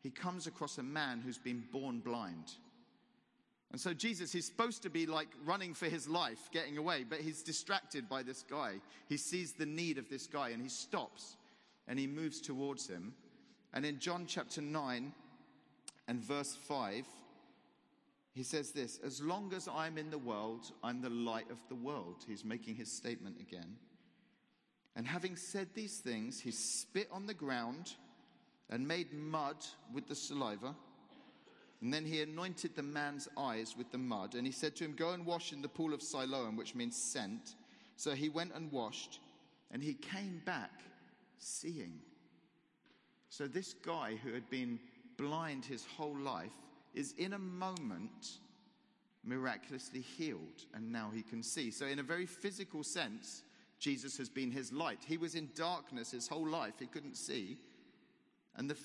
he 0.02 0.10
comes 0.10 0.46
across 0.46 0.76
a 0.76 0.82
man 0.82 1.22
who's 1.24 1.38
been 1.38 1.64
born 1.72 2.00
blind. 2.00 2.52
And 3.72 3.80
so 3.80 3.94
Jesus, 3.94 4.30
he's 4.30 4.46
supposed 4.46 4.82
to 4.82 4.90
be 4.90 5.06
like 5.06 5.28
running 5.44 5.72
for 5.72 5.86
his 5.86 6.06
life, 6.06 6.50
getting 6.52 6.76
away, 6.76 7.04
but 7.08 7.20
he's 7.20 7.42
distracted 7.42 8.08
by 8.08 8.22
this 8.22 8.44
guy. 8.48 8.74
He 9.08 9.16
sees 9.16 9.54
the 9.54 9.66
need 9.66 9.96
of 9.98 10.10
this 10.10 10.26
guy 10.26 10.50
and 10.50 10.62
he 10.62 10.68
stops 10.68 11.36
and 11.88 11.98
he 11.98 12.06
moves 12.06 12.40
towards 12.40 12.86
him. 12.86 13.14
And 13.72 13.84
in 13.84 13.98
John 13.98 14.26
chapter 14.26 14.60
9 14.60 15.12
and 16.06 16.20
verse 16.20 16.54
5, 16.54 17.04
he 18.34 18.42
says 18.42 18.72
this 18.72 19.00
As 19.04 19.22
long 19.22 19.52
as 19.54 19.68
I'm 19.68 19.96
in 19.96 20.10
the 20.10 20.18
world, 20.18 20.70
I'm 20.82 21.00
the 21.00 21.10
light 21.10 21.50
of 21.50 21.58
the 21.68 21.74
world. 21.74 22.24
He's 22.28 22.44
making 22.44 22.76
his 22.76 22.92
statement 22.92 23.40
again. 23.40 23.76
And 24.96 25.06
having 25.06 25.36
said 25.36 25.68
these 25.74 25.98
things, 25.98 26.40
he 26.40 26.50
spit 26.50 27.08
on 27.10 27.26
the 27.26 27.34
ground 27.34 27.94
and 28.70 28.86
made 28.86 29.12
mud 29.12 29.56
with 29.92 30.06
the 30.08 30.14
saliva. 30.14 30.74
And 31.80 31.92
then 31.92 32.04
he 32.04 32.22
anointed 32.22 32.76
the 32.76 32.82
man's 32.82 33.28
eyes 33.36 33.74
with 33.76 33.90
the 33.90 33.98
mud. 33.98 34.34
And 34.34 34.46
he 34.46 34.52
said 34.52 34.76
to 34.76 34.84
him, 34.84 34.94
Go 34.96 35.10
and 35.10 35.26
wash 35.26 35.52
in 35.52 35.60
the 35.60 35.68
pool 35.68 35.92
of 35.92 36.02
Siloam, 36.02 36.56
which 36.56 36.74
means 36.74 36.96
sent. 36.96 37.56
So 37.96 38.12
he 38.12 38.28
went 38.28 38.52
and 38.54 38.72
washed, 38.72 39.20
and 39.70 39.82
he 39.82 39.94
came 39.94 40.40
back 40.44 40.80
seeing. 41.38 42.00
So 43.28 43.46
this 43.46 43.74
guy 43.74 44.16
who 44.22 44.32
had 44.32 44.48
been 44.48 44.78
blind 45.16 45.64
his 45.64 45.84
whole 45.84 46.16
life 46.16 46.52
is 46.94 47.14
in 47.18 47.34
a 47.34 47.38
moment 47.38 48.38
miraculously 49.24 50.00
healed, 50.00 50.64
and 50.74 50.92
now 50.92 51.10
he 51.14 51.22
can 51.22 51.42
see. 51.42 51.70
So, 51.70 51.86
in 51.86 51.98
a 51.98 52.02
very 52.02 52.26
physical 52.26 52.82
sense, 52.82 53.42
Jesus 53.84 54.16
has 54.16 54.30
been 54.30 54.50
his 54.50 54.72
light. 54.72 55.00
He 55.06 55.18
was 55.18 55.34
in 55.34 55.50
darkness 55.54 56.12
his 56.12 56.26
whole 56.26 56.48
life, 56.48 56.72
he 56.78 56.86
couldn't 56.86 57.18
see. 57.18 57.58
And 58.56 58.70
the, 58.70 58.76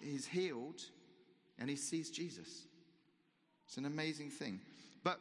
he's 0.00 0.28
healed 0.28 0.80
and 1.58 1.68
he 1.68 1.74
sees 1.74 2.08
Jesus. 2.08 2.66
It's 3.66 3.78
an 3.78 3.84
amazing 3.84 4.30
thing. 4.30 4.60
But 5.02 5.18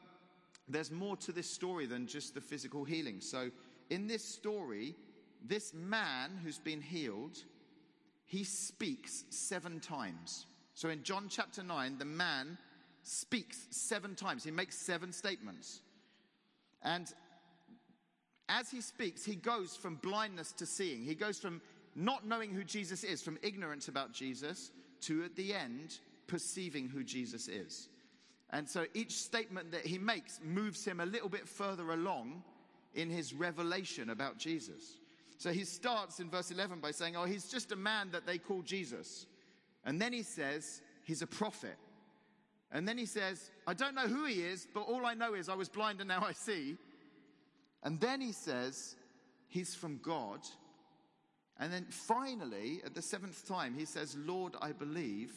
there's 0.67 0.91
more 0.91 1.17
to 1.17 1.31
this 1.31 1.49
story 1.49 1.87
than 1.87 2.05
just 2.05 2.35
the 2.35 2.41
physical 2.41 2.83
healing. 2.83 3.21
So, 3.21 3.49
in 3.89 4.05
this 4.05 4.23
story, 4.23 4.93
this 5.43 5.73
man 5.73 6.39
who's 6.43 6.59
been 6.59 6.81
healed, 6.81 7.39
he 8.27 8.43
speaks 8.43 9.23
seven 9.31 9.79
times. 9.79 10.45
So, 10.75 10.89
in 10.89 11.01
John 11.01 11.25
chapter 11.27 11.63
9, 11.63 11.97
the 11.97 12.05
man 12.05 12.55
speaks 13.01 13.65
seven 13.71 14.13
times. 14.13 14.43
He 14.43 14.51
makes 14.51 14.77
seven 14.77 15.11
statements. 15.11 15.81
And 16.83 17.11
as 18.51 18.69
he 18.69 18.81
speaks, 18.81 19.23
he 19.23 19.35
goes 19.35 19.75
from 19.75 19.95
blindness 19.95 20.51
to 20.53 20.65
seeing. 20.65 21.03
He 21.03 21.15
goes 21.15 21.39
from 21.39 21.61
not 21.95 22.25
knowing 22.27 22.51
who 22.51 22.63
Jesus 22.63 23.03
is, 23.03 23.21
from 23.21 23.37
ignorance 23.41 23.87
about 23.87 24.11
Jesus, 24.11 24.71
to 25.01 25.23
at 25.23 25.35
the 25.35 25.53
end, 25.53 25.99
perceiving 26.27 26.87
who 26.89 27.03
Jesus 27.03 27.47
is. 27.47 27.89
And 28.51 28.67
so 28.67 28.85
each 28.93 29.13
statement 29.13 29.71
that 29.71 29.85
he 29.85 29.97
makes 29.97 30.39
moves 30.43 30.83
him 30.83 30.99
a 30.99 31.05
little 31.05 31.29
bit 31.29 31.47
further 31.47 31.93
along 31.93 32.43
in 32.93 33.09
his 33.09 33.33
revelation 33.33 34.09
about 34.09 34.37
Jesus. 34.37 34.97
So 35.37 35.51
he 35.51 35.63
starts 35.63 36.19
in 36.19 36.29
verse 36.29 36.51
11 36.51 36.79
by 36.79 36.91
saying, 36.91 37.15
Oh, 37.15 37.23
he's 37.23 37.47
just 37.47 37.71
a 37.71 37.75
man 37.75 38.11
that 38.11 38.25
they 38.25 38.37
call 38.37 38.61
Jesus. 38.61 39.25
And 39.85 39.99
then 39.99 40.13
he 40.13 40.23
says, 40.23 40.81
He's 41.03 41.21
a 41.21 41.27
prophet. 41.27 41.77
And 42.71 42.87
then 42.87 42.97
he 42.97 43.05
says, 43.05 43.51
I 43.67 43.73
don't 43.73 43.95
know 43.95 44.07
who 44.07 44.25
he 44.25 44.41
is, 44.41 44.67
but 44.73 44.81
all 44.81 45.05
I 45.05 45.13
know 45.13 45.33
is 45.33 45.49
I 45.49 45.55
was 45.55 45.67
blind 45.67 45.99
and 45.99 46.07
now 46.07 46.23
I 46.23 46.33
see. 46.33 46.77
And 47.83 47.99
then 47.99 48.21
he 48.21 48.31
says, 48.31 48.95
He's 49.47 49.75
from 49.75 49.99
God. 50.01 50.39
And 51.59 51.71
then 51.71 51.85
finally, 51.89 52.81
at 52.85 52.95
the 52.95 53.01
seventh 53.01 53.47
time, 53.47 53.75
he 53.77 53.85
says, 53.85 54.15
Lord, 54.17 54.55
I 54.61 54.71
believe. 54.71 55.33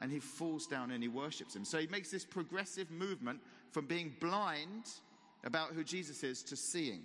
And 0.00 0.12
he 0.12 0.18
falls 0.18 0.66
down 0.66 0.90
and 0.90 1.02
he 1.02 1.08
worships 1.08 1.56
him. 1.56 1.64
So 1.64 1.78
he 1.78 1.86
makes 1.86 2.10
this 2.10 2.24
progressive 2.24 2.90
movement 2.90 3.40
from 3.70 3.86
being 3.86 4.14
blind 4.20 4.90
about 5.44 5.70
who 5.72 5.84
Jesus 5.84 6.22
is 6.24 6.42
to 6.42 6.56
seeing. 6.56 7.02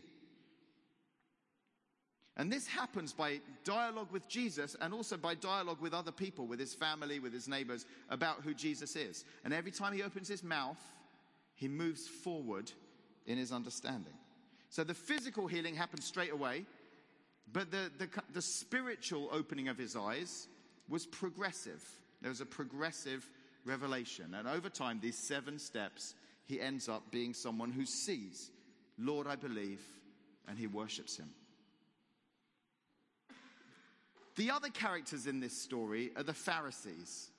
And 2.37 2.51
this 2.51 2.65
happens 2.65 3.13
by 3.13 3.39
dialogue 3.63 4.11
with 4.11 4.27
Jesus 4.27 4.75
and 4.81 4.93
also 4.93 5.15
by 5.15 5.35
dialogue 5.35 5.79
with 5.79 5.93
other 5.93 6.11
people, 6.11 6.47
with 6.47 6.59
his 6.59 6.73
family, 6.73 7.19
with 7.19 7.33
his 7.33 7.47
neighbors, 7.47 7.85
about 8.09 8.41
who 8.43 8.53
Jesus 8.53 8.95
is. 8.95 9.25
And 9.45 9.53
every 9.53 9.71
time 9.71 9.93
he 9.93 10.01
opens 10.01 10.27
his 10.27 10.43
mouth, 10.43 10.81
he 11.55 11.67
moves 11.67 12.07
forward 12.07 12.71
in 13.27 13.37
his 13.37 13.51
understanding. 13.51 14.13
So 14.71 14.85
the 14.85 14.93
physical 14.93 15.47
healing 15.47 15.75
happened 15.75 16.01
straight 16.01 16.31
away, 16.31 16.65
but 17.51 17.71
the, 17.71 17.91
the, 17.97 18.07
the 18.33 18.41
spiritual 18.41 19.27
opening 19.29 19.67
of 19.67 19.77
his 19.77 19.97
eyes 19.97 20.47
was 20.87 21.05
progressive. 21.05 21.83
There 22.21 22.29
was 22.29 22.39
a 22.39 22.45
progressive 22.45 23.29
revelation. 23.65 24.33
And 24.33 24.47
over 24.47 24.69
time, 24.69 24.99
these 25.01 25.17
seven 25.27 25.59
steps, 25.59 26.15
he 26.45 26.61
ends 26.61 26.87
up 26.87 27.11
being 27.11 27.33
someone 27.33 27.71
who 27.71 27.85
sees, 27.85 28.49
Lord, 28.97 29.27
I 29.27 29.35
believe, 29.35 29.81
and 30.47 30.57
he 30.57 30.67
worships 30.67 31.17
him. 31.17 31.29
The 34.37 34.51
other 34.51 34.69
characters 34.69 35.27
in 35.27 35.41
this 35.41 35.61
story 35.61 36.11
are 36.15 36.23
the 36.23 36.33
Pharisees. 36.33 37.29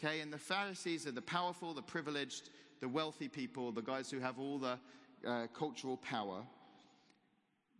Okay, 0.00 0.20
and 0.20 0.32
the 0.32 0.38
Pharisees 0.38 1.06
are 1.06 1.12
the 1.12 1.22
powerful, 1.22 1.74
the 1.74 1.82
privileged, 1.82 2.50
the 2.80 2.88
wealthy 2.88 3.28
people, 3.28 3.70
the 3.70 3.82
guys 3.82 4.10
who 4.10 4.18
have 4.18 4.40
all 4.40 4.58
the 4.58 4.80
uh, 5.26 5.46
cultural 5.54 5.96
power. 5.96 6.42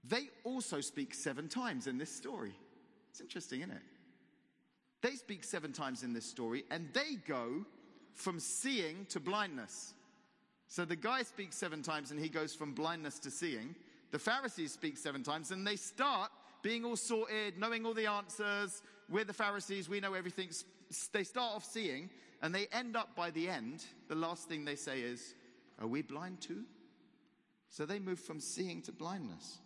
They 0.05 0.31
also 0.45 0.81
speak 0.81 1.15
seven 1.15 1.49
times 1.49 1.87
in 1.87 1.99
this 1.99 2.15
story. 2.15 2.55
It's 3.11 3.21
interesting, 3.21 3.61
isn't 3.61 3.73
it? 3.73 3.83
They 5.03 5.13
speak 5.13 5.45
seven 5.45 5.73
times 5.73 6.03
in 6.03 6.13
this 6.13 6.27
story, 6.27 6.65
and 6.71 6.89
they 6.93 7.17
go 7.27 7.65
from 8.15 8.39
seeing 8.39 9.07
to 9.07 9.21
blindness. 9.21 9.95
So 10.69 10.85
the 10.85 10.97
guy 10.97 11.23
speaks 11.23 11.57
seven 11.57 11.83
times, 11.83 12.11
and 12.11 12.21
he 12.21 12.29
goes 12.29 12.55
from 12.55 12.75
blindness 12.75 13.19
to 13.21 13.31
seeing. 13.31 13.75
The 14.11 14.19
Pharisees 14.19 14.73
speak 14.73 14.99
seven 14.99 15.23
times, 15.23 15.51
and 15.51 15.67
they 15.67 15.77
start 15.77 16.31
being 16.63 16.85
all 16.85 16.97
sorted, 16.97 17.59
knowing 17.59 17.87
all 17.87 17.95
the 17.95 18.07
answers. 18.07 18.83
We're 19.09 19.25
the 19.25 19.33
Pharisees, 19.33 19.89
we 19.89 20.01
know 20.01 20.15
everything. 20.15 20.51
They 21.13 21.25
start 21.25 21.57
off 21.57 21.65
seeing, 21.65 22.11
and 22.43 22.55
they 22.55 22.67
end 22.73 22.97
up 22.97 23.17
by 23.17 23.31
the 23.31 23.49
end, 23.49 23.85
the 24.09 24.15
last 24.15 24.49
thing 24.49 24.65
they 24.65 24.77
say 24.77 25.01
is, 25.01 25.35
Are 25.81 25.87
we 25.87 26.03
blind 26.03 26.41
too? 26.41 26.65
So 27.71 27.87
they 27.87 27.99
move 27.99 28.19
from 28.19 28.41
seeing 28.41 28.83
to 28.83 28.93
blindness. 28.93 29.59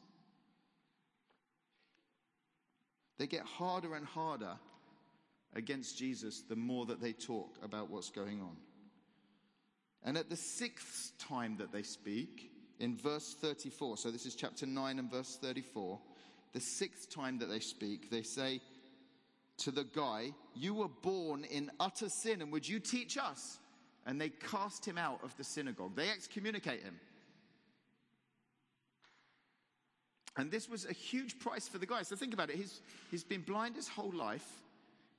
They 3.18 3.26
get 3.26 3.42
harder 3.42 3.94
and 3.94 4.04
harder 4.04 4.54
against 5.54 5.96
Jesus 5.96 6.42
the 6.42 6.56
more 6.56 6.84
that 6.86 7.00
they 7.00 7.12
talk 7.12 7.56
about 7.62 7.90
what's 7.90 8.10
going 8.10 8.40
on. 8.40 8.56
And 10.02 10.18
at 10.18 10.28
the 10.28 10.36
sixth 10.36 11.16
time 11.18 11.56
that 11.58 11.72
they 11.72 11.82
speak, 11.82 12.50
in 12.78 12.96
verse 12.96 13.34
34, 13.40 13.96
so 13.96 14.10
this 14.10 14.26
is 14.26 14.34
chapter 14.34 14.66
9 14.66 14.98
and 14.98 15.10
verse 15.10 15.38
34, 15.40 15.98
the 16.52 16.60
sixth 16.60 17.08
time 17.08 17.38
that 17.38 17.48
they 17.48 17.60
speak, 17.60 18.10
they 18.10 18.22
say 18.22 18.60
to 19.58 19.70
the 19.70 19.84
guy, 19.84 20.32
You 20.54 20.74
were 20.74 20.88
born 20.88 21.44
in 21.44 21.70
utter 21.80 22.08
sin, 22.08 22.42
and 22.42 22.52
would 22.52 22.68
you 22.68 22.80
teach 22.80 23.16
us? 23.16 23.58
And 24.06 24.20
they 24.20 24.28
cast 24.28 24.84
him 24.84 24.98
out 24.98 25.20
of 25.22 25.34
the 25.38 25.44
synagogue. 25.44 25.96
They 25.96 26.10
excommunicate 26.10 26.82
him. 26.82 27.00
And 30.36 30.50
this 30.50 30.68
was 30.68 30.84
a 30.84 30.92
huge 30.92 31.38
price 31.38 31.68
for 31.68 31.78
the 31.78 31.86
guy. 31.86 32.02
So 32.02 32.16
think 32.16 32.34
about 32.34 32.50
it. 32.50 32.56
He's, 32.56 32.80
he's 33.10 33.24
been 33.24 33.42
blind 33.42 33.76
his 33.76 33.88
whole 33.88 34.12
life. 34.12 34.62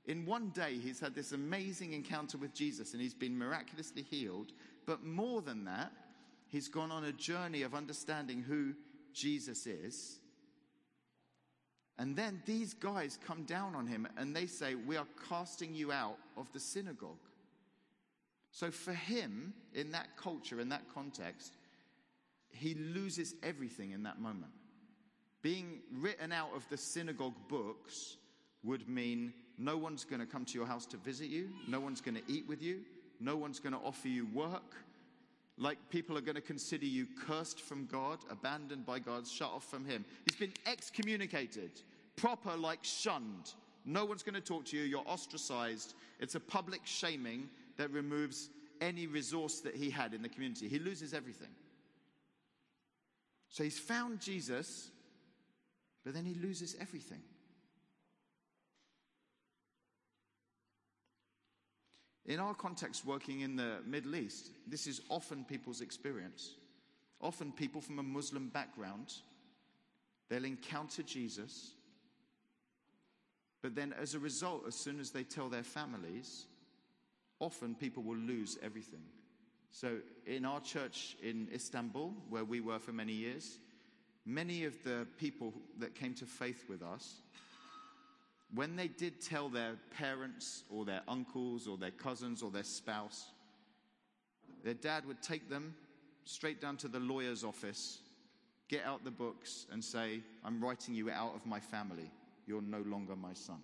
In 0.06 0.26
one 0.26 0.50
day, 0.50 0.78
he's 0.82 1.00
had 1.00 1.14
this 1.14 1.32
amazing 1.32 1.92
encounter 1.92 2.38
with 2.38 2.54
Jesus 2.54 2.92
and 2.92 3.00
he's 3.00 3.14
been 3.14 3.36
miraculously 3.36 4.02
healed. 4.02 4.52
But 4.84 5.04
more 5.04 5.40
than 5.40 5.64
that, 5.64 5.90
he's 6.48 6.68
gone 6.68 6.92
on 6.92 7.04
a 7.04 7.12
journey 7.12 7.62
of 7.62 7.74
understanding 7.74 8.42
who 8.42 8.74
Jesus 9.12 9.66
is 9.66 10.18
and 11.98 12.14
then 12.14 12.42
these 12.44 12.74
guys 12.74 13.18
come 13.26 13.44
down 13.44 13.74
on 13.74 13.86
him 13.86 14.06
and 14.16 14.36
they 14.36 14.46
say, 14.46 14.74
We 14.74 14.96
are 14.96 15.06
casting 15.28 15.74
you 15.74 15.92
out 15.92 16.18
of 16.36 16.52
the 16.52 16.60
synagogue. 16.60 17.16
So 18.50 18.70
for 18.70 18.92
him, 18.92 19.54
in 19.74 19.90
that 19.92 20.16
culture, 20.16 20.60
in 20.60 20.68
that 20.70 20.82
context, 20.94 21.52
he 22.50 22.74
loses 22.74 23.34
everything 23.42 23.92
in 23.92 24.02
that 24.04 24.20
moment. 24.20 24.52
Being 25.46 25.78
written 26.00 26.32
out 26.32 26.50
of 26.56 26.68
the 26.70 26.76
synagogue 26.76 27.36
books 27.46 28.16
would 28.64 28.88
mean 28.88 29.32
no 29.56 29.76
one's 29.76 30.02
going 30.02 30.18
to 30.18 30.26
come 30.26 30.44
to 30.44 30.58
your 30.58 30.66
house 30.66 30.86
to 30.86 30.96
visit 30.96 31.28
you, 31.28 31.50
no 31.68 31.78
one's 31.78 32.00
going 32.00 32.16
to 32.16 32.22
eat 32.26 32.48
with 32.48 32.60
you, 32.60 32.80
no 33.20 33.36
one's 33.36 33.60
going 33.60 33.72
to 33.72 33.78
offer 33.78 34.08
you 34.08 34.26
work. 34.34 34.74
Like 35.56 35.78
people 35.88 36.18
are 36.18 36.20
going 36.20 36.34
to 36.34 36.40
consider 36.40 36.84
you 36.84 37.06
cursed 37.28 37.60
from 37.60 37.86
God, 37.86 38.18
abandoned 38.28 38.84
by 38.84 38.98
God, 38.98 39.24
shut 39.24 39.50
off 39.50 39.62
from 39.70 39.84
Him. 39.84 40.04
He's 40.24 40.34
been 40.34 40.52
excommunicated, 40.66 41.70
proper, 42.16 42.56
like 42.56 42.82
shunned. 42.82 43.52
No 43.84 44.04
one's 44.04 44.24
going 44.24 44.34
to 44.34 44.40
talk 44.40 44.64
to 44.64 44.76
you. 44.76 44.82
You're 44.82 45.06
ostracized. 45.06 45.94
It's 46.18 46.34
a 46.34 46.40
public 46.40 46.80
shaming 46.82 47.48
that 47.76 47.92
removes 47.92 48.50
any 48.80 49.06
resource 49.06 49.60
that 49.60 49.76
he 49.76 49.90
had 49.90 50.12
in 50.12 50.22
the 50.22 50.28
community. 50.28 50.66
He 50.66 50.80
loses 50.80 51.14
everything. 51.14 51.54
So 53.48 53.62
he's 53.62 53.78
found 53.78 54.20
Jesus, 54.20 54.90
but 56.06 56.14
then 56.14 56.24
he 56.24 56.34
loses 56.34 56.76
everything. 56.80 57.20
In 62.26 62.38
our 62.38 62.54
context, 62.54 63.04
working 63.04 63.40
in 63.40 63.56
the 63.56 63.78
Middle 63.84 64.14
East, 64.14 64.52
this 64.68 64.86
is 64.86 65.00
often 65.08 65.44
people's 65.44 65.80
experience. 65.80 66.54
Often, 67.20 67.52
people 67.52 67.80
from 67.80 67.98
a 67.98 68.04
Muslim 68.04 68.50
background, 68.50 69.14
they'll 70.28 70.44
encounter 70.44 71.02
Jesus, 71.02 71.72
but 73.60 73.74
then 73.74 73.92
as 74.00 74.14
a 74.14 74.20
result, 74.20 74.62
as 74.68 74.76
soon 74.76 75.00
as 75.00 75.10
they 75.10 75.24
tell 75.24 75.48
their 75.48 75.64
families, 75.64 76.46
often 77.40 77.74
people 77.74 78.04
will 78.04 78.16
lose 78.16 78.58
everything. 78.62 79.02
So, 79.72 79.96
in 80.24 80.44
our 80.44 80.60
church 80.60 81.16
in 81.20 81.48
Istanbul, 81.52 82.14
where 82.28 82.44
we 82.44 82.60
were 82.60 82.78
for 82.78 82.92
many 82.92 83.12
years, 83.12 83.58
many 84.26 84.64
of 84.64 84.82
the 84.82 85.06
people 85.18 85.54
that 85.78 85.94
came 85.94 86.12
to 86.14 86.26
faith 86.26 86.64
with 86.68 86.82
us 86.82 87.20
when 88.54 88.76
they 88.76 88.88
did 88.88 89.20
tell 89.20 89.48
their 89.48 89.74
parents 89.96 90.64
or 90.70 90.84
their 90.84 91.02
uncles 91.08 91.66
or 91.66 91.76
their 91.76 91.90
cousins 91.90 92.42
or 92.42 92.50
their 92.50 92.62
spouse, 92.64 93.26
their 94.64 94.74
dad 94.74 95.04
would 95.06 95.20
take 95.22 95.50
them 95.50 95.74
straight 96.24 96.60
down 96.60 96.76
to 96.78 96.88
the 96.88 97.00
lawyer's 97.00 97.44
office, 97.44 97.98
get 98.68 98.84
out 98.84 99.04
the 99.04 99.10
books, 99.10 99.66
and 99.72 99.82
say, 99.82 100.20
I'm 100.44 100.62
writing 100.62 100.94
you 100.94 101.10
out 101.10 101.34
of 101.34 101.44
my 101.44 101.60
family. 101.60 102.10
You're 102.46 102.62
no 102.62 102.82
longer 102.82 103.16
my 103.16 103.34
son. 103.34 103.60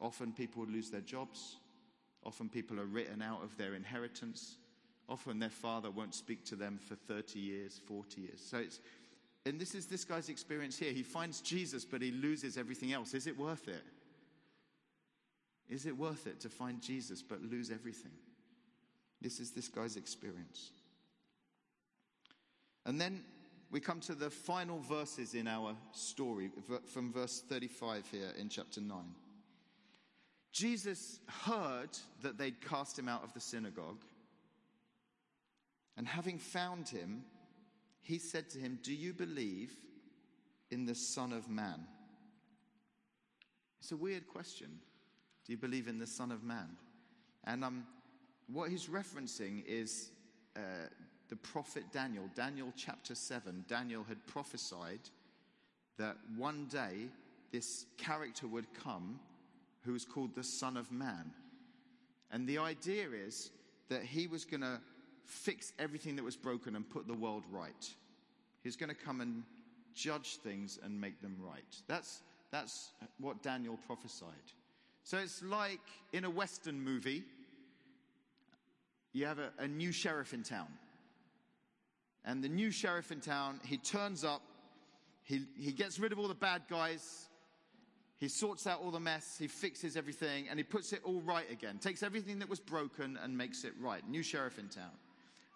Often 0.00 0.32
people 0.32 0.66
lose 0.66 0.90
their 0.90 1.00
jobs. 1.00 1.56
Often 2.24 2.48
people 2.50 2.80
are 2.80 2.86
written 2.86 3.22
out 3.22 3.42
of 3.42 3.56
their 3.56 3.74
inheritance. 3.74 4.56
Often 5.08 5.38
their 5.38 5.50
father 5.50 5.90
won't 5.90 6.14
speak 6.14 6.44
to 6.46 6.56
them 6.56 6.78
for 6.78 6.96
30 6.96 7.38
years, 7.38 7.80
40 7.86 8.22
years. 8.22 8.40
So 8.44 8.58
it's, 8.58 8.80
and 9.46 9.60
this 9.60 9.76
is 9.76 9.86
this 9.86 10.04
guy's 10.04 10.28
experience 10.28 10.76
here. 10.76 10.92
He 10.92 11.04
finds 11.04 11.40
Jesus, 11.40 11.84
but 11.84 12.02
he 12.02 12.10
loses 12.10 12.58
everything 12.58 12.92
else. 12.92 13.14
Is 13.14 13.28
it 13.28 13.38
worth 13.38 13.68
it? 13.68 13.84
Is 15.68 15.86
it 15.86 15.96
worth 15.96 16.26
it 16.26 16.40
to 16.40 16.48
find 16.48 16.82
Jesus 16.82 17.22
but 17.22 17.40
lose 17.42 17.70
everything? 17.70 18.10
This 19.20 19.38
is 19.38 19.52
this 19.52 19.68
guy's 19.68 19.96
experience. 19.96 20.72
And 22.84 23.00
then 23.00 23.22
we 23.70 23.78
come 23.78 24.00
to 24.00 24.14
the 24.14 24.30
final 24.30 24.80
verses 24.80 25.34
in 25.34 25.46
our 25.46 25.76
story 25.92 26.50
from 26.86 27.12
verse 27.12 27.42
35 27.48 28.04
here 28.10 28.32
in 28.38 28.48
chapter 28.48 28.80
9. 28.80 28.98
Jesus 30.52 31.20
heard 31.44 31.90
that 32.22 32.36
they'd 32.36 32.60
cast 32.60 32.98
him 32.98 33.08
out 33.08 33.22
of 33.22 33.32
the 33.32 33.40
synagogue. 33.40 34.02
And 35.96 36.06
having 36.06 36.38
found 36.38 36.88
him, 36.88 37.24
he 38.06 38.18
said 38.18 38.48
to 38.50 38.58
him, 38.58 38.78
Do 38.82 38.94
you 38.94 39.12
believe 39.12 39.72
in 40.70 40.86
the 40.86 40.94
Son 40.94 41.32
of 41.32 41.48
Man? 41.50 41.80
It's 43.80 43.90
a 43.90 43.96
weird 43.96 44.28
question. 44.28 44.68
Do 45.44 45.52
you 45.52 45.58
believe 45.58 45.88
in 45.88 45.98
the 45.98 46.06
Son 46.06 46.30
of 46.30 46.44
Man? 46.44 46.68
And 47.44 47.64
um, 47.64 47.84
what 48.52 48.70
he's 48.70 48.86
referencing 48.86 49.64
is 49.66 50.10
uh, 50.56 50.60
the 51.28 51.36
prophet 51.36 51.84
Daniel, 51.92 52.30
Daniel 52.36 52.72
chapter 52.76 53.16
7. 53.16 53.64
Daniel 53.68 54.04
had 54.04 54.24
prophesied 54.26 55.00
that 55.98 56.16
one 56.36 56.66
day 56.66 57.08
this 57.50 57.86
character 57.98 58.46
would 58.46 58.72
come 58.72 59.18
who 59.80 59.92
was 59.92 60.04
called 60.04 60.34
the 60.34 60.44
Son 60.44 60.76
of 60.76 60.92
Man. 60.92 61.32
And 62.30 62.46
the 62.46 62.58
idea 62.58 63.08
is 63.10 63.50
that 63.88 64.02
he 64.02 64.28
was 64.28 64.44
going 64.44 64.60
to 64.60 64.80
fix 65.26 65.72
everything 65.78 66.16
that 66.16 66.24
was 66.24 66.36
broken 66.36 66.76
and 66.76 66.88
put 66.88 67.06
the 67.06 67.14
world 67.14 67.44
right. 67.50 67.94
He's 68.62 68.76
going 68.76 68.88
to 68.88 68.94
come 68.94 69.20
and 69.20 69.42
judge 69.94 70.36
things 70.36 70.78
and 70.82 71.00
make 71.00 71.20
them 71.20 71.36
right. 71.40 71.76
That's, 71.88 72.22
that's 72.50 72.92
what 73.20 73.42
Daniel 73.42 73.78
prophesied. 73.86 74.30
So 75.02 75.18
it's 75.18 75.42
like 75.42 75.80
in 76.12 76.24
a 76.24 76.30
Western 76.30 76.80
movie, 76.80 77.24
you 79.12 79.26
have 79.26 79.38
a, 79.38 79.50
a 79.58 79.68
new 79.68 79.92
sheriff 79.92 80.32
in 80.32 80.42
town. 80.42 80.68
And 82.24 82.42
the 82.42 82.48
new 82.48 82.70
sheriff 82.70 83.12
in 83.12 83.20
town, 83.20 83.60
he 83.64 83.78
turns 83.78 84.24
up, 84.24 84.42
he, 85.22 85.46
he 85.58 85.72
gets 85.72 85.98
rid 85.98 86.12
of 86.12 86.18
all 86.18 86.28
the 86.28 86.34
bad 86.34 86.62
guys, 86.68 87.28
he 88.18 88.28
sorts 88.28 88.66
out 88.66 88.80
all 88.82 88.90
the 88.90 89.00
mess, 89.00 89.36
he 89.38 89.46
fixes 89.46 89.96
everything, 89.96 90.48
and 90.48 90.58
he 90.58 90.64
puts 90.64 90.92
it 90.92 91.00
all 91.04 91.20
right 91.20 91.50
again. 91.50 91.78
Takes 91.78 92.02
everything 92.02 92.38
that 92.38 92.48
was 92.48 92.60
broken 92.60 93.18
and 93.22 93.36
makes 93.36 93.64
it 93.64 93.72
right. 93.80 94.08
New 94.08 94.22
sheriff 94.22 94.58
in 94.58 94.68
town. 94.68 94.90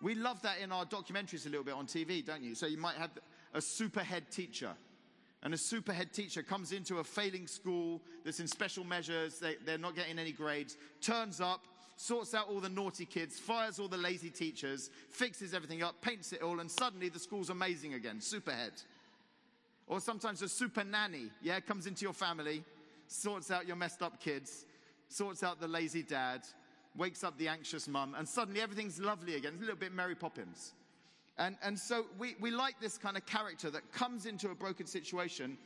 We 0.03 0.15
love 0.15 0.41
that 0.43 0.59
in 0.63 0.73
our 0.73 0.87
documentaries 0.87 1.47
a 1.47 1.51
little 1.51 1.65
bit 1.65 1.75
on 1.75 1.87
TV, 1.87 2.25
don't 2.25 2.43
you? 2.43 2.55
So 2.55 2.67
you 2.67 2.79
might 2.79 2.97
have 2.97 3.11
a 3.55 3.59
superhead 3.59 4.31
teacher. 4.31 4.71
And 5.43 5.55
a 5.55 5.57
superhead 5.57 6.13
teacher 6.13 6.43
comes 6.43 6.73
into 6.73 6.99
a 6.99 7.05
failing 7.05 7.47
school 7.47 8.03
that's 8.25 8.41
in 8.41 8.47
special 8.47 8.85
measures, 8.85 9.39
they, 9.39 9.57
they're 9.65 9.79
not 9.79 9.97
getting 9.97 10.19
any 10.19 10.33
grades, 10.33 10.77
turns 11.01 11.41
up, 11.41 11.65
sorts 11.97 12.35
out 12.35 12.49
all 12.49 12.61
the 12.61 12.69
naughty 12.69 13.07
kids, 13.07 13.39
fires 13.39 13.79
all 13.79 13.89
the 13.89 13.97
lazy 13.97 14.31
teachers, 14.31 14.91
fixes 15.09 15.55
everything 15.55 15.83
up, 15.83 16.01
paints 16.03 16.33
it 16.33 16.43
all, 16.43 16.61
and 16.61 16.71
suddenly 16.71 17.09
the 17.09 17.19
school's 17.19 17.51
amazing 17.51 17.95
again. 17.95 18.19
Superhead. 18.19 18.85
Or 19.87 20.01
sometimes 20.01 20.43
a 20.43 20.49
super 20.49 20.85
nanny, 20.85 21.31
yeah, 21.43 21.61
comes 21.61 21.87
into 21.87 22.03
your 22.03 22.13
family, 22.13 22.63
sorts 23.07 23.51
out 23.51 23.67
your 23.67 23.77
messed 23.77 24.03
up 24.03 24.21
kids, 24.21 24.67
sorts 25.09 25.43
out 25.43 25.61
the 25.61 25.69
lazy 25.69 26.03
dad, 26.03 26.43
wakes 26.97 27.25
up 27.25 27.39
the 27.39 27.49
anxious 27.49 27.89
mum, 27.89 28.15
and 28.19 28.29
suddenly 28.29 28.61
everything's 28.61 29.01
lovely 29.01 29.37
again. 29.37 29.53
It's 29.55 29.63
a 29.63 29.65
little 29.65 29.79
bit 29.79 29.93
Mary 29.93 30.15
Poppins. 30.15 30.73
And, 31.39 31.57
and 31.63 31.79
so 31.79 32.07
we, 32.19 32.35
we 32.41 32.51
like 32.51 32.81
this 32.81 32.99
kind 32.99 33.17
of 33.17 33.25
character 33.25 33.71
that 33.71 33.93
comes 33.93 34.27
into 34.27 34.51
a 34.51 34.55
broken 34.55 34.87
situation 34.87 35.57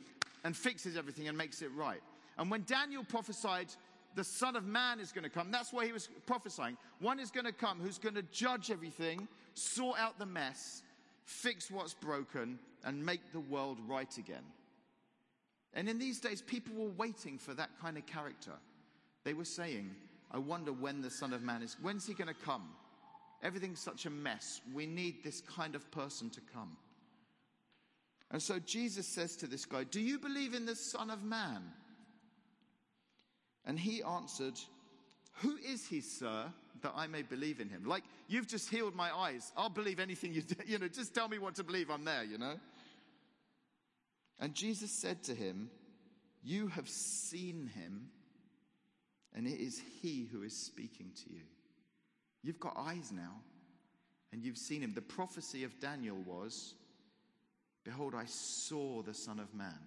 and 0.43 0.55
fixes 0.55 0.95
everything 0.95 1.27
and 1.27 1.37
makes 1.37 1.61
it 1.61 1.69
right. 1.75 2.01
And 2.37 2.49
when 2.49 2.63
Daniel 2.63 3.03
prophesied 3.03 3.67
the 4.15 4.23
Son 4.23 4.55
of 4.55 4.65
Man 4.65 4.99
is 4.99 5.11
going 5.11 5.23
to 5.23 5.29
come, 5.29 5.51
that's 5.51 5.73
why 5.73 5.85
he 5.85 5.91
was 5.91 6.07
prophesying. 6.25 6.77
One 6.99 7.19
is 7.19 7.31
going 7.31 7.45
to 7.45 7.51
come 7.51 7.79
who's 7.79 7.97
going 7.97 8.15
to 8.15 8.23
judge 8.31 8.71
everything, 8.71 9.27
sort 9.53 9.99
out 9.99 10.17
the 10.17 10.25
mess, 10.25 10.83
fix 11.25 11.69
what's 11.69 11.93
broken, 11.93 12.59
and 12.85 13.05
make 13.05 13.33
the 13.33 13.39
world 13.39 13.79
right 13.87 14.17
again. 14.17 14.43
And 15.73 15.89
in 15.89 15.99
these 15.99 16.19
days, 16.21 16.41
people 16.41 16.73
were 16.75 16.91
waiting 16.91 17.37
for 17.37 17.53
that 17.53 17.71
kind 17.81 17.97
of 17.97 18.05
character. 18.05 18.53
They 19.25 19.33
were 19.33 19.43
saying, 19.43 19.91
I 20.31 20.37
wonder 20.37 20.73
when 20.73 21.01
the 21.01 21.11
Son 21.11 21.33
of 21.33 21.41
Man 21.41 21.61
is, 21.61 21.77
when's 21.81 22.05
he 22.05 22.13
going 22.13 22.27
to 22.27 22.33
come? 22.33 22.63
Everything's 23.43 23.79
such 23.79 24.05
a 24.05 24.09
mess. 24.09 24.61
We 24.73 24.85
need 24.85 25.23
this 25.23 25.41
kind 25.41 25.75
of 25.75 25.89
person 25.91 26.29
to 26.31 26.41
come. 26.53 26.77
And 28.31 28.41
so 28.41 28.59
Jesus 28.59 29.07
says 29.07 29.35
to 29.37 29.47
this 29.47 29.65
guy, 29.65 29.83
Do 29.83 30.01
you 30.01 30.17
believe 30.17 30.53
in 30.53 30.65
the 30.65 30.75
Son 30.75 31.09
of 31.09 31.23
Man? 31.23 31.61
And 33.65 33.79
he 33.79 34.03
answered, 34.03 34.59
Who 35.41 35.57
is 35.57 35.87
he, 35.87 36.01
sir, 36.01 36.45
that 36.81 36.93
I 36.95 37.07
may 37.07 37.21
believe 37.21 37.59
in 37.59 37.69
him? 37.69 37.85
Like, 37.85 38.03
you've 38.27 38.47
just 38.47 38.69
healed 38.69 38.95
my 38.95 39.15
eyes. 39.15 39.51
I'll 39.55 39.69
believe 39.69 39.99
anything 39.99 40.33
you 40.33 40.41
do. 40.41 40.55
You 40.65 40.79
know, 40.79 40.87
just 40.87 41.13
tell 41.13 41.27
me 41.27 41.37
what 41.37 41.55
to 41.55 41.63
believe. 41.63 41.89
I'm 41.89 42.05
there, 42.05 42.23
you 42.23 42.37
know? 42.37 42.55
And 44.39 44.53
Jesus 44.53 44.91
said 44.91 45.23
to 45.25 45.35
him, 45.35 45.69
You 46.43 46.67
have 46.67 46.89
seen 46.89 47.71
him, 47.75 48.09
and 49.35 49.45
it 49.45 49.59
is 49.59 49.81
He 50.01 50.27
who 50.31 50.41
is 50.41 50.55
speaking 50.55 51.11
to 51.23 51.33
you. 51.33 51.41
You've 52.41 52.59
got 52.59 52.75
eyes 52.77 53.11
now, 53.11 53.33
and 54.31 54.41
you've 54.41 54.57
seen 54.57 54.81
Him. 54.81 54.93
The 54.93 55.01
prophecy 55.01 55.63
of 55.63 55.79
Daniel 55.79 56.17
was 56.25 56.73
Behold, 57.83 58.15
I 58.15 58.25
saw 58.25 59.03
the 59.03 59.13
Son 59.13 59.39
of 59.39 59.53
Man. 59.53 59.77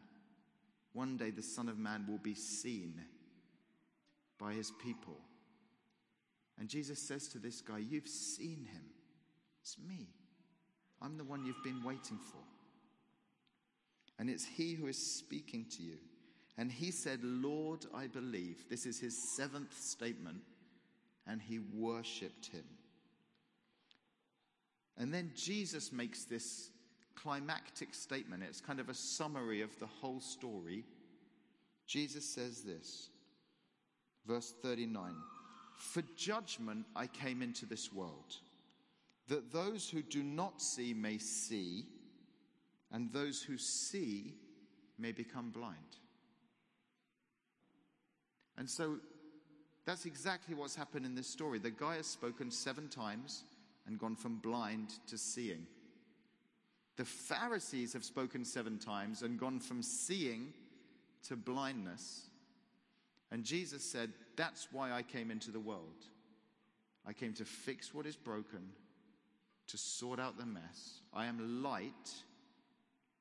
One 0.92 1.16
day 1.16 1.30
the 1.30 1.42
Son 1.42 1.68
of 1.68 1.78
Man 1.78 2.06
will 2.08 2.18
be 2.18 2.34
seen 2.34 2.94
by 4.38 4.52
His 4.52 4.70
people. 4.82 5.18
And 6.58 6.68
Jesus 6.68 7.00
says 7.00 7.28
to 7.28 7.38
this 7.38 7.60
guy, 7.60 7.78
You've 7.78 8.08
seen 8.08 8.68
Him. 8.72 8.84
It's 9.60 9.76
me. 9.86 10.08
I'm 11.02 11.16
the 11.16 11.24
one 11.24 11.44
you've 11.44 11.62
been 11.64 11.82
waiting 11.82 12.18
for. 12.18 12.38
And 14.18 14.30
it's 14.30 14.44
He 14.44 14.74
who 14.74 14.86
is 14.86 14.98
speaking 14.98 15.66
to 15.76 15.82
you. 15.82 15.98
And 16.58 16.72
he 16.72 16.90
said, 16.90 17.20
Lord, 17.22 17.86
I 17.94 18.08
believe. 18.08 18.64
This 18.68 18.84
is 18.84 18.98
his 18.98 19.16
seventh 19.16 19.78
statement. 19.80 20.40
And 21.26 21.40
he 21.40 21.60
worshiped 21.60 22.48
him. 22.48 22.64
And 24.96 25.14
then 25.14 25.30
Jesus 25.36 25.92
makes 25.92 26.24
this 26.24 26.70
climactic 27.14 27.94
statement. 27.94 28.42
It's 28.42 28.60
kind 28.60 28.80
of 28.80 28.88
a 28.88 28.94
summary 28.94 29.60
of 29.62 29.78
the 29.78 29.86
whole 29.86 30.20
story. 30.20 30.84
Jesus 31.86 32.24
says 32.24 32.62
this, 32.62 33.08
verse 34.26 34.52
39 34.62 35.14
For 35.76 36.02
judgment 36.16 36.86
I 36.96 37.06
came 37.06 37.40
into 37.40 37.66
this 37.66 37.92
world, 37.92 38.36
that 39.28 39.52
those 39.52 39.88
who 39.88 40.02
do 40.02 40.24
not 40.24 40.60
see 40.60 40.92
may 40.92 41.18
see, 41.18 41.86
and 42.90 43.12
those 43.12 43.42
who 43.42 43.56
see 43.56 44.34
may 44.98 45.12
become 45.12 45.50
blind. 45.50 45.76
And 48.58 48.68
so 48.68 48.96
that's 49.86 50.04
exactly 50.04 50.54
what's 50.54 50.74
happened 50.74 51.06
in 51.06 51.14
this 51.14 51.28
story. 51.28 51.58
The 51.58 51.70
guy 51.70 51.96
has 51.96 52.06
spoken 52.06 52.50
seven 52.50 52.88
times 52.88 53.44
and 53.86 53.98
gone 53.98 54.16
from 54.16 54.36
blind 54.36 54.94
to 55.06 55.16
seeing. 55.16 55.66
The 56.96 57.04
Pharisees 57.04 57.92
have 57.92 58.04
spoken 58.04 58.44
seven 58.44 58.78
times 58.78 59.22
and 59.22 59.38
gone 59.38 59.60
from 59.60 59.82
seeing 59.82 60.52
to 61.28 61.36
blindness. 61.36 62.26
And 63.30 63.44
Jesus 63.44 63.84
said, 63.84 64.12
That's 64.36 64.68
why 64.72 64.90
I 64.92 65.02
came 65.02 65.30
into 65.30 65.52
the 65.52 65.60
world. 65.60 66.04
I 67.06 67.12
came 67.12 67.32
to 67.34 67.44
fix 67.44 67.94
what 67.94 68.04
is 68.04 68.16
broken, 68.16 68.70
to 69.68 69.78
sort 69.78 70.18
out 70.18 70.36
the 70.36 70.44
mess. 70.44 71.00
I 71.14 71.26
am 71.26 71.62
light, 71.62 72.12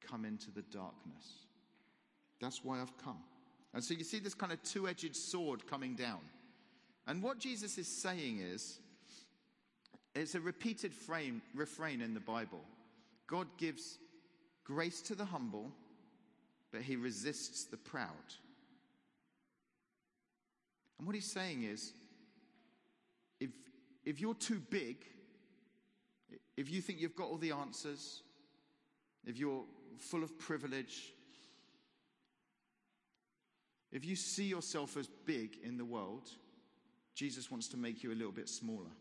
come 0.02 0.26
into 0.26 0.52
the 0.52 0.64
darkness. 0.64 1.46
That's 2.42 2.66
why 2.66 2.82
I've 2.82 2.98
come. 2.98 3.24
And 3.74 3.84
so 3.84 3.94
you 3.94 4.04
see 4.04 4.20
this 4.20 4.34
kind 4.34 4.52
of 4.52 4.62
two 4.64 4.88
edged 4.88 5.16
sword 5.16 5.68
coming 5.68 5.96
down. 5.96 6.20
And 7.06 7.22
what 7.22 7.40
Jesus 7.40 7.78
is 7.78 7.88
saying 7.88 8.40
is, 8.40 8.80
it's 10.16 10.36
a 10.36 10.40
repeated 10.40 10.94
frame, 10.94 11.42
refrain 11.54 12.02
in 12.02 12.14
the 12.14 12.20
Bible. 12.20 12.62
God 13.28 13.48
gives 13.58 14.00
grace 14.64 15.02
to 15.04 15.16
the 15.16 15.26
humble, 15.26 15.72
but 16.72 16.82
he 16.82 16.96
resists 16.96 17.66
the 17.66 17.78
proud. 17.78 18.10
And 20.98 21.06
what 21.06 21.16
he's 21.16 21.32
saying 21.32 21.64
is 21.64 21.94
if, 23.40 23.52
if 24.06 24.20
you're 24.20 24.34
too 24.34 24.62
big, 24.72 24.98
if 26.58 26.72
you 26.72 26.82
think 26.82 27.00
you've 27.00 27.16
got 27.16 27.28
all 27.28 27.38
the 27.38 27.52
answers, 27.52 28.24
if 29.26 29.38
you're 29.38 29.64
full 30.00 30.24
of 30.24 30.38
privilege, 30.40 31.14
if 33.92 34.06
you 34.06 34.16
see 34.16 34.46
yourself 34.46 34.98
as 34.98 35.08
big 35.26 35.58
in 35.64 35.78
the 35.78 35.86
world, 35.86 36.30
Jesus 37.16 37.50
wants 37.50 37.68
to 37.70 37.78
make 37.78 38.04
you 38.04 38.12
a 38.12 38.16
little 38.16 38.32
bit 38.32 38.50
smaller. 38.50 38.92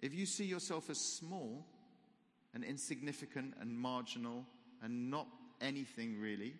If 0.00 0.14
you 0.14 0.26
see 0.26 0.44
yourself 0.44 0.90
as 0.90 0.98
small 0.98 1.64
and 2.54 2.64
insignificant 2.64 3.54
and 3.60 3.78
marginal 3.78 4.44
and 4.82 5.10
not 5.10 5.28
anything 5.60 6.18
really, 6.20 6.54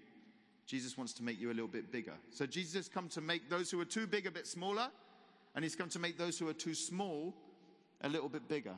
Jesus 0.66 0.96
wants 0.96 1.12
to 1.14 1.22
make 1.22 1.40
you 1.40 1.48
a 1.48 1.54
little 1.54 1.66
bit 1.66 1.90
bigger. 1.90 2.14
So 2.30 2.46
Jesus 2.46 2.74
has 2.74 2.88
come 2.88 3.08
to 3.10 3.20
make 3.20 3.50
those 3.50 3.70
who 3.70 3.80
are 3.80 3.84
too 3.84 4.06
big 4.06 4.26
a 4.26 4.30
bit 4.30 4.46
smaller, 4.46 4.88
and 5.54 5.64
he's 5.64 5.74
come 5.74 5.88
to 5.90 5.98
make 5.98 6.16
those 6.16 6.38
who 6.38 6.48
are 6.48 6.54
too 6.54 6.74
small 6.74 7.34
a 8.02 8.08
little 8.08 8.28
bit 8.28 8.48
bigger. 8.48 8.74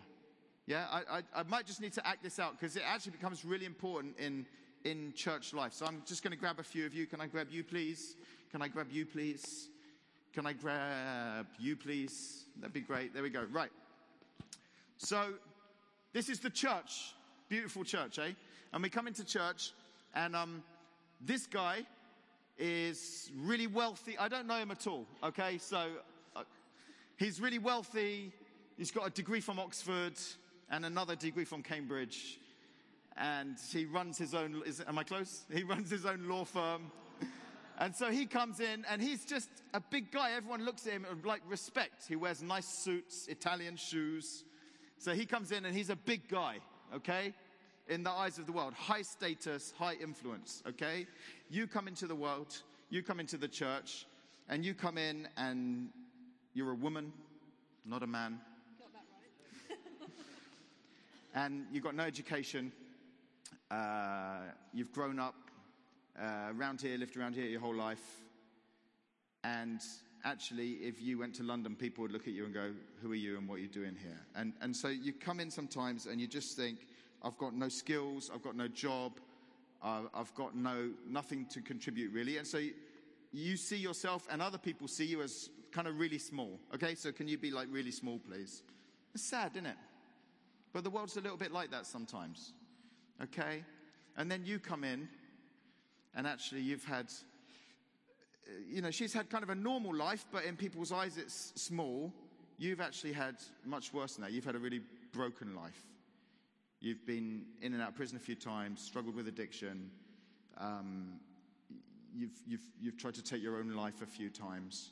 Yeah, 0.66 0.86
I, 0.90 1.18
I, 1.18 1.22
I 1.40 1.42
might 1.42 1.66
just 1.66 1.80
need 1.80 1.92
to 1.92 2.06
act 2.06 2.22
this 2.22 2.38
out 2.38 2.58
because 2.58 2.74
it 2.74 2.82
actually 2.86 3.12
becomes 3.12 3.44
really 3.44 3.66
important 3.66 4.18
in, 4.18 4.46
in 4.84 5.12
church 5.14 5.52
life. 5.54 5.72
So 5.72 5.86
I'm 5.86 6.02
just 6.06 6.22
going 6.22 6.32
to 6.32 6.38
grab 6.38 6.58
a 6.60 6.62
few 6.62 6.86
of 6.86 6.94
you. 6.94 7.06
Can 7.06 7.20
I 7.20 7.26
grab 7.26 7.48
you, 7.50 7.64
please? 7.64 8.16
Can 8.52 8.62
I 8.62 8.68
grab 8.68 8.88
you, 8.92 9.06
please? 9.06 9.68
Can 10.34 10.46
I 10.46 10.52
grab 10.52 11.46
you, 11.58 11.76
please? 11.76 12.44
That'd 12.60 12.74
be 12.74 12.80
great. 12.80 13.14
There 13.14 13.22
we 13.22 13.30
go. 13.30 13.46
Right. 13.50 13.70
So, 14.98 15.34
this 16.12 16.28
is 16.28 16.38
the 16.40 16.50
church. 16.50 17.14
Beautiful 17.48 17.84
church, 17.84 18.18
eh? 18.18 18.30
And 18.72 18.82
we 18.82 18.88
come 18.88 19.06
into 19.06 19.24
church, 19.24 19.72
and 20.14 20.36
um, 20.36 20.62
this 21.20 21.46
guy 21.46 21.84
is 22.58 23.30
really 23.36 23.66
wealthy. 23.66 24.16
I 24.18 24.28
don't 24.28 24.46
know 24.46 24.58
him 24.58 24.70
at 24.70 24.86
all, 24.86 25.06
okay? 25.22 25.58
So, 25.58 25.88
uh, 26.36 26.42
he's 27.16 27.40
really 27.40 27.58
wealthy. 27.58 28.32
He's 28.76 28.90
got 28.90 29.06
a 29.06 29.10
degree 29.10 29.40
from 29.40 29.58
Oxford 29.58 30.14
and 30.70 30.84
another 30.84 31.16
degree 31.16 31.44
from 31.44 31.62
Cambridge. 31.62 32.38
And 33.16 33.56
he 33.70 33.84
runs 33.86 34.18
his 34.18 34.34
own, 34.34 34.62
is, 34.66 34.82
am 34.86 34.98
I 34.98 35.04
close? 35.04 35.44
He 35.52 35.62
runs 35.62 35.90
his 35.90 36.04
own 36.04 36.28
law 36.28 36.44
firm. 36.44 36.90
And 37.78 37.94
so 37.94 38.10
he 38.10 38.26
comes 38.26 38.60
in 38.60 38.84
and 38.88 39.02
he's 39.02 39.24
just 39.24 39.48
a 39.72 39.80
big 39.80 40.12
guy. 40.12 40.32
Everyone 40.32 40.64
looks 40.64 40.86
at 40.86 40.92
him 40.92 41.06
with 41.08 41.24
like 41.24 41.42
respect. 41.48 42.06
He 42.08 42.16
wears 42.16 42.42
nice 42.42 42.66
suits, 42.66 43.26
Italian 43.28 43.76
shoes. 43.76 44.44
So 44.98 45.12
he 45.12 45.26
comes 45.26 45.50
in 45.50 45.64
and 45.64 45.74
he's 45.76 45.90
a 45.90 45.96
big 45.96 46.28
guy, 46.28 46.58
okay? 46.94 47.34
In 47.88 48.04
the 48.04 48.10
eyes 48.10 48.38
of 48.38 48.46
the 48.46 48.52
world, 48.52 48.74
high 48.74 49.02
status, 49.02 49.72
high 49.76 49.94
influence, 49.94 50.62
okay? 50.68 51.06
You 51.50 51.66
come 51.66 51.88
into 51.88 52.06
the 52.06 52.14
world, 52.14 52.56
you 52.90 53.02
come 53.02 53.18
into 53.18 53.36
the 53.36 53.48
church, 53.48 54.06
and 54.48 54.64
you 54.64 54.72
come 54.72 54.96
in 54.96 55.28
and 55.36 55.88
you're 56.54 56.70
a 56.70 56.76
woman, 56.76 57.12
not 57.84 58.02
a 58.02 58.06
man. 58.06 58.38
Got 58.78 58.92
that 58.92 59.04
right. 59.68 60.08
and 61.34 61.66
you've 61.72 61.84
got 61.84 61.96
no 61.96 62.04
education. 62.04 62.72
Uh, 63.74 64.36
you've 64.72 64.92
grown 64.92 65.18
up 65.18 65.34
uh, 66.20 66.52
around 66.56 66.80
here, 66.80 66.96
lived 66.96 67.16
around 67.16 67.34
here 67.34 67.46
your 67.46 67.60
whole 67.60 67.74
life. 67.74 68.22
And 69.42 69.80
actually, 70.24 70.74
if 70.74 71.02
you 71.02 71.18
went 71.18 71.34
to 71.36 71.42
London, 71.42 71.74
people 71.74 72.02
would 72.02 72.12
look 72.12 72.28
at 72.28 72.34
you 72.34 72.44
and 72.44 72.54
go, 72.54 72.70
Who 73.02 73.10
are 73.10 73.16
you 73.16 73.36
and 73.36 73.48
what 73.48 73.56
are 73.56 73.62
you 73.62 73.68
doing 73.68 73.96
here? 74.00 74.20
And, 74.36 74.52
and 74.60 74.76
so 74.76 74.88
you 74.88 75.12
come 75.12 75.40
in 75.40 75.50
sometimes 75.50 76.06
and 76.06 76.20
you 76.20 76.28
just 76.28 76.56
think, 76.56 76.86
I've 77.22 77.36
got 77.36 77.54
no 77.54 77.68
skills, 77.68 78.30
I've 78.32 78.42
got 78.42 78.54
no 78.54 78.68
job, 78.68 79.18
uh, 79.82 80.02
I've 80.14 80.34
got 80.34 80.54
no, 80.54 80.90
nothing 81.08 81.46
to 81.46 81.60
contribute 81.60 82.12
really. 82.12 82.36
And 82.38 82.46
so 82.46 82.58
you, 82.58 82.74
you 83.32 83.56
see 83.56 83.76
yourself 83.76 84.28
and 84.30 84.40
other 84.40 84.58
people 84.58 84.86
see 84.86 85.06
you 85.06 85.20
as 85.22 85.50
kind 85.72 85.88
of 85.88 85.98
really 85.98 86.18
small. 86.18 86.60
Okay, 86.74 86.94
so 86.94 87.10
can 87.10 87.26
you 87.26 87.38
be 87.38 87.50
like 87.50 87.66
really 87.72 87.90
small, 87.90 88.20
please? 88.20 88.62
It's 89.14 89.24
sad, 89.24 89.52
isn't 89.54 89.66
it? 89.66 89.76
But 90.72 90.84
the 90.84 90.90
world's 90.90 91.16
a 91.16 91.20
little 91.20 91.38
bit 91.38 91.50
like 91.50 91.72
that 91.72 91.86
sometimes. 91.86 92.52
Okay? 93.22 93.64
And 94.16 94.30
then 94.30 94.44
you 94.44 94.58
come 94.58 94.84
in, 94.84 95.08
and 96.14 96.26
actually 96.26 96.60
you've 96.60 96.84
had, 96.84 97.12
you 98.68 98.82
know, 98.82 98.90
she's 98.90 99.12
had 99.12 99.30
kind 99.30 99.42
of 99.42 99.50
a 99.50 99.54
normal 99.54 99.94
life, 99.94 100.24
but 100.32 100.44
in 100.44 100.56
people's 100.56 100.92
eyes 100.92 101.16
it's 101.18 101.52
small. 101.56 102.12
You've 102.58 102.80
actually 102.80 103.12
had 103.12 103.36
much 103.64 103.92
worse 103.92 104.14
than 104.14 104.24
that. 104.24 104.32
You've 104.32 104.44
had 104.44 104.54
a 104.54 104.60
really 104.60 104.80
broken 105.12 105.56
life. 105.56 105.82
You've 106.80 107.06
been 107.06 107.46
in 107.62 107.72
and 107.72 107.82
out 107.82 107.88
of 107.90 107.94
prison 107.96 108.16
a 108.16 108.20
few 108.20 108.34
times, 108.34 108.80
struggled 108.80 109.16
with 109.16 109.26
addiction. 109.26 109.90
Um, 110.58 111.14
you've, 112.14 112.38
you've, 112.46 112.68
you've 112.80 112.96
tried 112.96 113.14
to 113.14 113.22
take 113.22 113.42
your 113.42 113.56
own 113.58 113.70
life 113.70 114.02
a 114.02 114.06
few 114.06 114.30
times. 114.30 114.90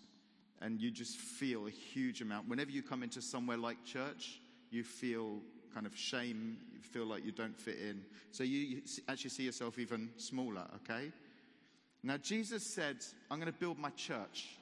And 0.61 0.81
you 0.81 0.91
just 0.91 1.19
feel 1.19 1.67
a 1.67 1.71
huge 1.71 2.23
amount. 2.23 2.49
Whenever 2.49 2.71
you 2.71 2.83
come 2.83 3.03
into 3.03 3.21
somewhere 3.21 3.57
like 3.57 3.85
church, 3.85 4.41
you 4.71 4.85
feel 4.85 5.41
kind 5.73 5.87
of 5.87 5.97
shame, 5.97 6.59
you 6.73 6.81
feel 6.81 7.07
like 7.07 7.25
you 7.25 7.33
don't 7.33 7.59
fit 7.59 7.79
in. 7.79 8.03
So 8.31 8.45
you, 8.45 8.83
actually 9.09 9.31
see 9.31 9.45
yourself 9.45 9.79
even 9.79 10.11
smaller, 10.17 10.67
okay? 10.77 11.13
Now, 12.03 12.17
Jesus 12.17 12.65
said, 12.65 12.97
I'm 13.31 13.39
going 13.39 13.53
to 13.53 13.59
build 13.59 13.79
my 13.79 13.91
church. 13.91 14.57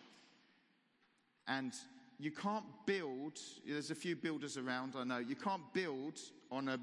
And 1.49 1.73
you 2.19 2.31
can't 2.31 2.65
build, 2.87 3.39
there's 3.67 3.91
a 3.91 3.95
few 3.95 4.15
builders 4.15 4.57
around, 4.57 4.95
I 4.97 5.05
know, 5.05 5.19
you 5.19 5.37
can't 5.37 5.63
build 5.73 6.19
on 6.51 6.69
a 6.69 6.79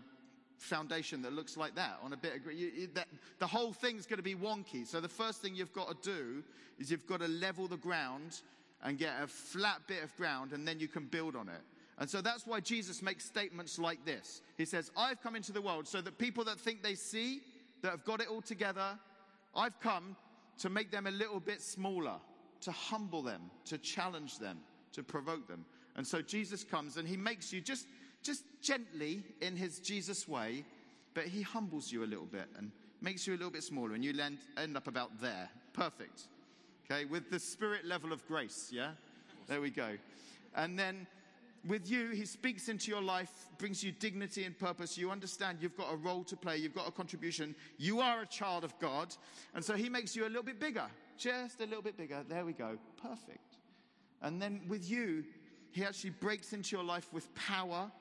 foundation 0.57 1.21
that 1.21 1.33
looks 1.33 1.55
like 1.55 1.75
that, 1.75 1.99
on 2.03 2.13
a 2.13 2.17
bit 2.17 2.33
of, 2.35 3.05
the 3.39 3.47
whole 3.47 3.71
thing's 3.71 4.07
going 4.07 4.17
to 4.17 4.23
be 4.23 4.35
wonky. 4.35 4.85
So 4.85 4.99
the 4.99 5.07
first 5.07 5.41
thing 5.41 5.55
you've 5.55 5.73
got 5.73 6.01
to 6.01 6.11
do 6.11 6.43
is 6.79 6.89
you've 6.89 7.07
got 7.07 7.19
to 7.19 7.27
level 7.27 7.67
the 7.67 7.77
ground 7.77 8.41
and 8.83 8.97
get 8.97 9.13
a 9.21 9.27
flat 9.27 9.81
bit 9.87 10.03
of 10.03 10.15
ground, 10.17 10.53
and 10.53 10.67
then 10.67 10.79
you 10.79 10.87
can 10.87 11.05
build 11.05 11.35
on 11.35 11.49
it. 11.49 11.61
And 11.99 12.09
so 12.09 12.21
that's 12.21 12.45
why 12.45 12.59
Jesus 12.59 13.01
makes 13.01 13.25
statements 13.25 13.79
like 13.79 14.05
this. 14.05 14.41
He 14.57 14.65
says, 14.65 14.91
I've 14.95 15.21
come 15.21 15.35
into 15.35 15.51
the 15.51 15.61
world 15.61 15.87
so 15.87 15.99
that 16.01 16.17
people 16.17 16.43
that 16.43 16.59
think 16.59 16.83
they 16.83 16.95
see, 16.95 17.41
that 17.81 17.91
have 17.91 18.03
got 18.03 18.21
it 18.21 18.27
all 18.27 18.41
together, 18.41 18.99
I've 19.55 19.79
come 19.79 20.15
to 20.59 20.69
make 20.69 20.91
them 20.91 21.07
a 21.07 21.11
little 21.11 21.39
bit 21.39 21.61
smaller, 21.61 22.15
to 22.61 22.71
humble 22.71 23.21
them, 23.21 23.49
to 23.65 23.77
challenge 23.77 24.37
them, 24.37 24.59
to 24.93 25.03
provoke 25.03 25.47
them. 25.47 25.65
And 25.95 26.05
so 26.05 26.21
Jesus 26.21 26.63
comes 26.63 26.97
and 26.97 27.07
he 27.07 27.17
makes 27.17 27.51
you 27.51 27.61
just, 27.61 27.87
just 28.21 28.43
gently 28.61 29.23
in 29.41 29.55
his 29.55 29.79
Jesus 29.79 30.27
way, 30.27 30.63
but 31.15 31.25
he 31.25 31.41
humbles 31.41 31.91
you 31.91 32.03
a 32.03 32.05
little 32.05 32.25
bit 32.25 32.47
and 32.57 32.71
makes 33.01 33.25
you 33.25 33.33
a 33.33 33.37
little 33.37 33.51
bit 33.51 33.63
smaller, 33.63 33.93
and 33.93 34.03
you 34.03 34.13
end, 34.21 34.37
end 34.57 34.77
up 34.77 34.87
about 34.87 35.19
there. 35.19 35.49
Perfect. 35.73 36.27
Okay, 36.89 37.05
with 37.05 37.29
the 37.29 37.39
spirit 37.39 37.85
level 37.85 38.13
of 38.13 38.25
grace, 38.27 38.69
yeah? 38.71 38.91
There 39.47 39.61
we 39.61 39.69
go. 39.69 39.97
And 40.55 40.77
then 40.77 41.05
with 41.67 41.89
you, 41.89 42.09
he 42.09 42.25
speaks 42.25 42.69
into 42.69 42.89
your 42.91 43.01
life, 43.01 43.31
brings 43.57 43.83
you 43.83 43.91
dignity 43.91 44.43
and 44.45 44.57
purpose. 44.57 44.97
You 44.97 45.11
understand 45.11 45.59
you've 45.61 45.77
got 45.77 45.91
a 45.91 45.95
role 45.95 46.23
to 46.25 46.35
play, 46.35 46.57
you've 46.57 46.75
got 46.75 46.87
a 46.87 46.91
contribution. 46.91 47.55
You 47.77 47.99
are 47.99 48.21
a 48.21 48.25
child 48.25 48.63
of 48.63 48.77
God. 48.79 49.15
And 49.53 49.63
so 49.63 49.75
he 49.75 49.89
makes 49.89 50.15
you 50.15 50.25
a 50.25 50.29
little 50.29 50.43
bit 50.43 50.59
bigger, 50.59 50.85
just 51.17 51.61
a 51.61 51.65
little 51.65 51.81
bit 51.81 51.97
bigger. 51.97 52.23
There 52.27 52.45
we 52.45 52.53
go. 52.53 52.77
Perfect. 53.01 53.57
And 54.21 54.41
then 54.41 54.61
with 54.67 54.89
you, 54.89 55.23
he 55.71 55.83
actually 55.83 56.11
breaks 56.11 56.53
into 56.53 56.75
your 56.75 56.83
life 56.83 57.11
with 57.13 57.33
power, 57.35 57.91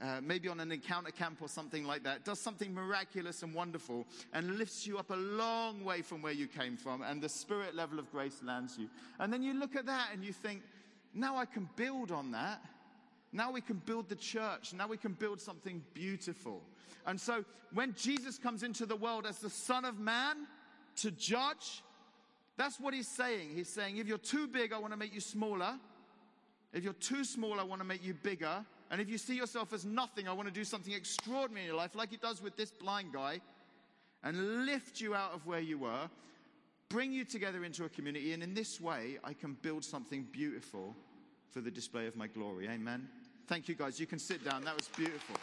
uh, 0.00 0.20
maybe 0.22 0.48
on 0.48 0.60
an 0.60 0.72
encounter 0.72 1.10
camp 1.10 1.38
or 1.40 1.48
something 1.48 1.84
like 1.84 2.02
that, 2.02 2.24
does 2.24 2.40
something 2.40 2.74
miraculous 2.74 3.42
and 3.42 3.54
wonderful, 3.54 4.06
and 4.32 4.58
lifts 4.58 4.86
you 4.86 4.98
up 4.98 5.10
a 5.10 5.16
long 5.16 5.84
way 5.84 6.02
from 6.02 6.20
where 6.20 6.32
you 6.32 6.46
came 6.46 6.76
from, 6.76 7.02
and 7.02 7.22
the 7.22 7.28
spirit 7.28 7.74
level 7.74 7.98
of 7.98 8.10
grace 8.10 8.40
lands 8.44 8.76
you. 8.76 8.88
And 9.18 9.32
then 9.32 9.42
you 9.42 9.54
look 9.54 9.76
at 9.76 9.86
that 9.86 10.08
and 10.12 10.24
you 10.24 10.32
think, 10.32 10.62
now 11.14 11.36
I 11.36 11.44
can 11.44 11.68
build 11.76 12.10
on 12.10 12.32
that. 12.32 12.60
Now 13.32 13.50
we 13.50 13.60
can 13.60 13.76
build 13.84 14.08
the 14.08 14.16
church. 14.16 14.72
Now 14.72 14.86
we 14.86 14.96
can 14.96 15.12
build 15.12 15.40
something 15.40 15.82
beautiful. 15.94 16.62
And 17.06 17.20
so 17.20 17.44
when 17.72 17.94
Jesus 17.94 18.38
comes 18.38 18.62
into 18.62 18.86
the 18.86 18.96
world 18.96 19.26
as 19.26 19.38
the 19.38 19.50
Son 19.50 19.84
of 19.84 19.98
Man 19.98 20.46
to 20.96 21.10
judge, 21.10 21.82
that's 22.56 22.78
what 22.78 22.94
he's 22.94 23.08
saying. 23.08 23.50
He's 23.54 23.68
saying, 23.68 23.96
if 23.96 24.06
you're 24.06 24.18
too 24.18 24.46
big, 24.46 24.72
I 24.72 24.78
want 24.78 24.92
to 24.92 24.96
make 24.96 25.12
you 25.12 25.20
smaller. 25.20 25.78
If 26.72 26.84
you're 26.84 26.92
too 26.92 27.24
small, 27.24 27.58
I 27.58 27.64
want 27.64 27.80
to 27.80 27.86
make 27.86 28.04
you 28.04 28.14
bigger. 28.14 28.64
And 28.90 29.00
if 29.00 29.08
you 29.08 29.18
see 29.18 29.36
yourself 29.36 29.72
as 29.72 29.84
nothing, 29.84 30.28
I 30.28 30.32
want 30.32 30.46
to 30.46 30.54
do 30.54 30.64
something 30.64 30.92
extraordinary 30.92 31.62
in 31.62 31.68
your 31.68 31.76
life, 31.76 31.94
like 31.94 32.10
he 32.10 32.16
does 32.16 32.40
with 32.40 32.56
this 32.56 32.70
blind 32.70 33.12
guy, 33.12 33.40
and 34.22 34.66
lift 34.66 35.00
you 35.00 35.14
out 35.14 35.32
of 35.34 35.46
where 35.46 35.60
you 35.60 35.78
were, 35.78 36.08
bring 36.88 37.12
you 37.12 37.24
together 37.24 37.64
into 37.64 37.84
a 37.84 37.88
community, 37.88 38.32
and 38.32 38.42
in 38.42 38.54
this 38.54 38.80
way, 38.80 39.18
I 39.24 39.32
can 39.32 39.54
build 39.62 39.84
something 39.84 40.26
beautiful 40.32 40.94
for 41.50 41.60
the 41.60 41.70
display 41.70 42.06
of 42.06 42.16
my 42.16 42.26
glory. 42.26 42.68
Amen. 42.68 43.08
Thank 43.46 43.68
you, 43.68 43.74
guys. 43.74 44.00
You 44.00 44.06
can 44.06 44.18
sit 44.18 44.44
down. 44.44 44.64
That 44.64 44.76
was 44.76 44.88
beautiful. 44.88 45.36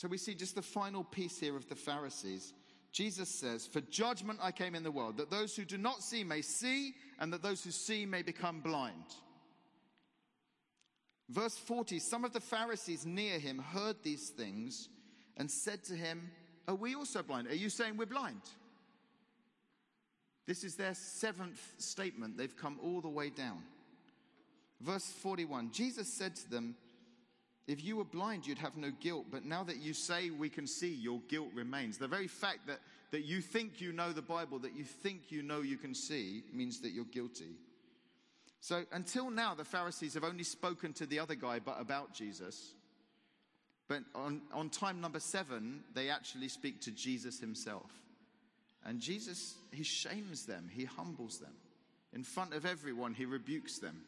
So 0.00 0.08
we 0.08 0.16
see 0.16 0.34
just 0.34 0.54
the 0.54 0.62
final 0.62 1.04
piece 1.04 1.38
here 1.38 1.54
of 1.54 1.68
the 1.68 1.74
Pharisees. 1.74 2.54
Jesus 2.92 3.28
says, 3.28 3.66
For 3.66 3.80
judgment 3.80 4.40
I 4.42 4.50
came 4.50 4.74
in 4.74 4.82
the 4.82 4.90
world, 4.90 5.16
that 5.18 5.30
those 5.30 5.54
who 5.54 5.64
do 5.64 5.78
not 5.78 6.02
see 6.02 6.24
may 6.24 6.42
see, 6.42 6.94
and 7.18 7.32
that 7.32 7.42
those 7.42 7.62
who 7.62 7.70
see 7.70 8.04
may 8.04 8.22
become 8.22 8.60
blind. 8.60 9.04
Verse 11.28 11.56
40 11.56 11.98
Some 12.00 12.24
of 12.24 12.32
the 12.32 12.40
Pharisees 12.40 13.06
near 13.06 13.38
him 13.38 13.58
heard 13.58 13.96
these 14.02 14.30
things 14.30 14.88
and 15.36 15.50
said 15.50 15.84
to 15.84 15.94
him, 15.94 16.30
Are 16.66 16.74
we 16.74 16.94
also 16.94 17.22
blind? 17.22 17.46
Are 17.48 17.54
you 17.54 17.70
saying 17.70 17.96
we're 17.96 18.06
blind? 18.06 18.42
This 20.46 20.64
is 20.64 20.74
their 20.74 20.94
seventh 20.94 21.74
statement. 21.78 22.36
They've 22.36 22.56
come 22.56 22.80
all 22.82 23.00
the 23.00 23.08
way 23.08 23.30
down. 23.30 23.62
Verse 24.80 25.06
41 25.06 25.70
Jesus 25.70 26.12
said 26.12 26.34
to 26.36 26.50
them, 26.50 26.74
if 27.70 27.84
you 27.84 27.96
were 27.96 28.04
blind, 28.04 28.46
you'd 28.46 28.58
have 28.58 28.76
no 28.76 28.90
guilt, 29.00 29.26
but 29.30 29.44
now 29.44 29.62
that 29.62 29.76
you 29.76 29.94
say 29.94 30.30
we 30.30 30.48
can 30.48 30.66
see, 30.66 30.92
your 30.92 31.20
guilt 31.28 31.50
remains. 31.54 31.98
The 31.98 32.08
very 32.08 32.26
fact 32.26 32.66
that, 32.66 32.80
that 33.12 33.24
you 33.24 33.40
think 33.40 33.80
you 33.80 33.92
know 33.92 34.12
the 34.12 34.22
Bible, 34.22 34.58
that 34.60 34.74
you 34.74 34.82
think 34.82 35.30
you 35.30 35.42
know 35.42 35.60
you 35.60 35.76
can 35.76 35.94
see, 35.94 36.42
means 36.52 36.80
that 36.80 36.90
you're 36.90 37.04
guilty. 37.04 37.52
So 38.60 38.84
until 38.90 39.30
now, 39.30 39.54
the 39.54 39.64
Pharisees 39.64 40.14
have 40.14 40.24
only 40.24 40.42
spoken 40.42 40.92
to 40.94 41.06
the 41.06 41.20
other 41.20 41.36
guy 41.36 41.60
but 41.60 41.80
about 41.80 42.12
Jesus. 42.12 42.72
But 43.86 44.02
on, 44.16 44.42
on 44.52 44.68
time 44.68 45.00
number 45.00 45.20
seven, 45.20 45.84
they 45.94 46.10
actually 46.10 46.48
speak 46.48 46.80
to 46.82 46.90
Jesus 46.90 47.38
himself. 47.38 47.92
And 48.84 48.98
Jesus, 48.98 49.54
he 49.70 49.84
shames 49.84 50.44
them, 50.44 50.68
he 50.72 50.86
humbles 50.86 51.38
them. 51.38 51.54
In 52.12 52.24
front 52.24 52.52
of 52.52 52.66
everyone, 52.66 53.14
he 53.14 53.26
rebukes 53.26 53.78
them 53.78 54.02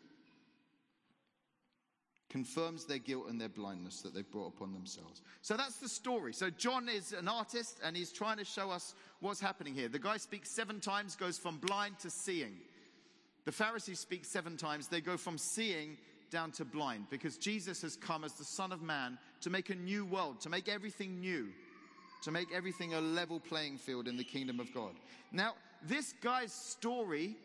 confirms 2.33 2.87
their 2.87 2.99
guilt 2.99 3.27
and 3.29 3.39
their 3.39 3.51
blindness 3.51 4.01
that 4.01 4.15
they've 4.15 4.31
brought 4.31 4.49
upon 4.49 4.73
themselves. 4.73 5.21
So 5.43 5.55
that's 5.55 5.77
the 5.77 5.89
story. 5.89 6.33
So 6.33 6.49
John 6.49 6.89
is 6.89 7.13
an 7.13 7.29
artist 7.29 7.79
and 7.85 7.95
he's 7.95 8.11
trying 8.11 8.39
to 8.39 8.45
show 8.45 8.71
us 8.71 8.95
what's 9.21 9.39
happening 9.39 9.75
here. 9.75 9.89
The 9.89 9.99
guy 9.99 10.17
speaks 10.17 10.51
seven 10.51 10.81
times, 10.81 11.15
goes 11.15 11.37
from 11.37 11.59
blind 11.59 11.99
to 12.01 12.11
seeing. 12.11 12.55
The 13.45 13.53
Pharisees 13.53 13.99
speak 13.99 14.25
seven 14.25 14.57
times, 14.57 14.89
they 14.89 15.03
go 15.03 15.19
from 15.19 15.37
seeing 15.37 15.99
down 16.31 16.53
to 16.53 16.65
blind 16.65 17.05
because 17.11 17.37
Jesus 17.37 17.83
has 17.83 17.97
come 17.97 18.25
as 18.25 18.33
the 18.33 18.45
Son 18.45 18.73
of 18.73 18.81
Man 18.81 19.19
to 19.43 19.51
make 19.51 19.69
a 19.69 19.75
new 19.75 20.07
world, 20.07 20.41
to 20.41 20.49
make 20.49 20.69
everything 20.69 21.21
new, 21.21 21.49
to 22.23 22.31
make 22.31 22.49
everything 22.55 22.95
a 22.95 23.01
level 23.01 23.41
playing 23.41 23.77
field 23.77 24.09
in 24.09 24.17
the 24.17 24.25
kingdom 24.25 24.59
of 24.59 24.73
God. 24.73 24.95
Now, 25.33 25.55
this 25.83 26.15
guy's 26.23 26.53
story 26.53 27.37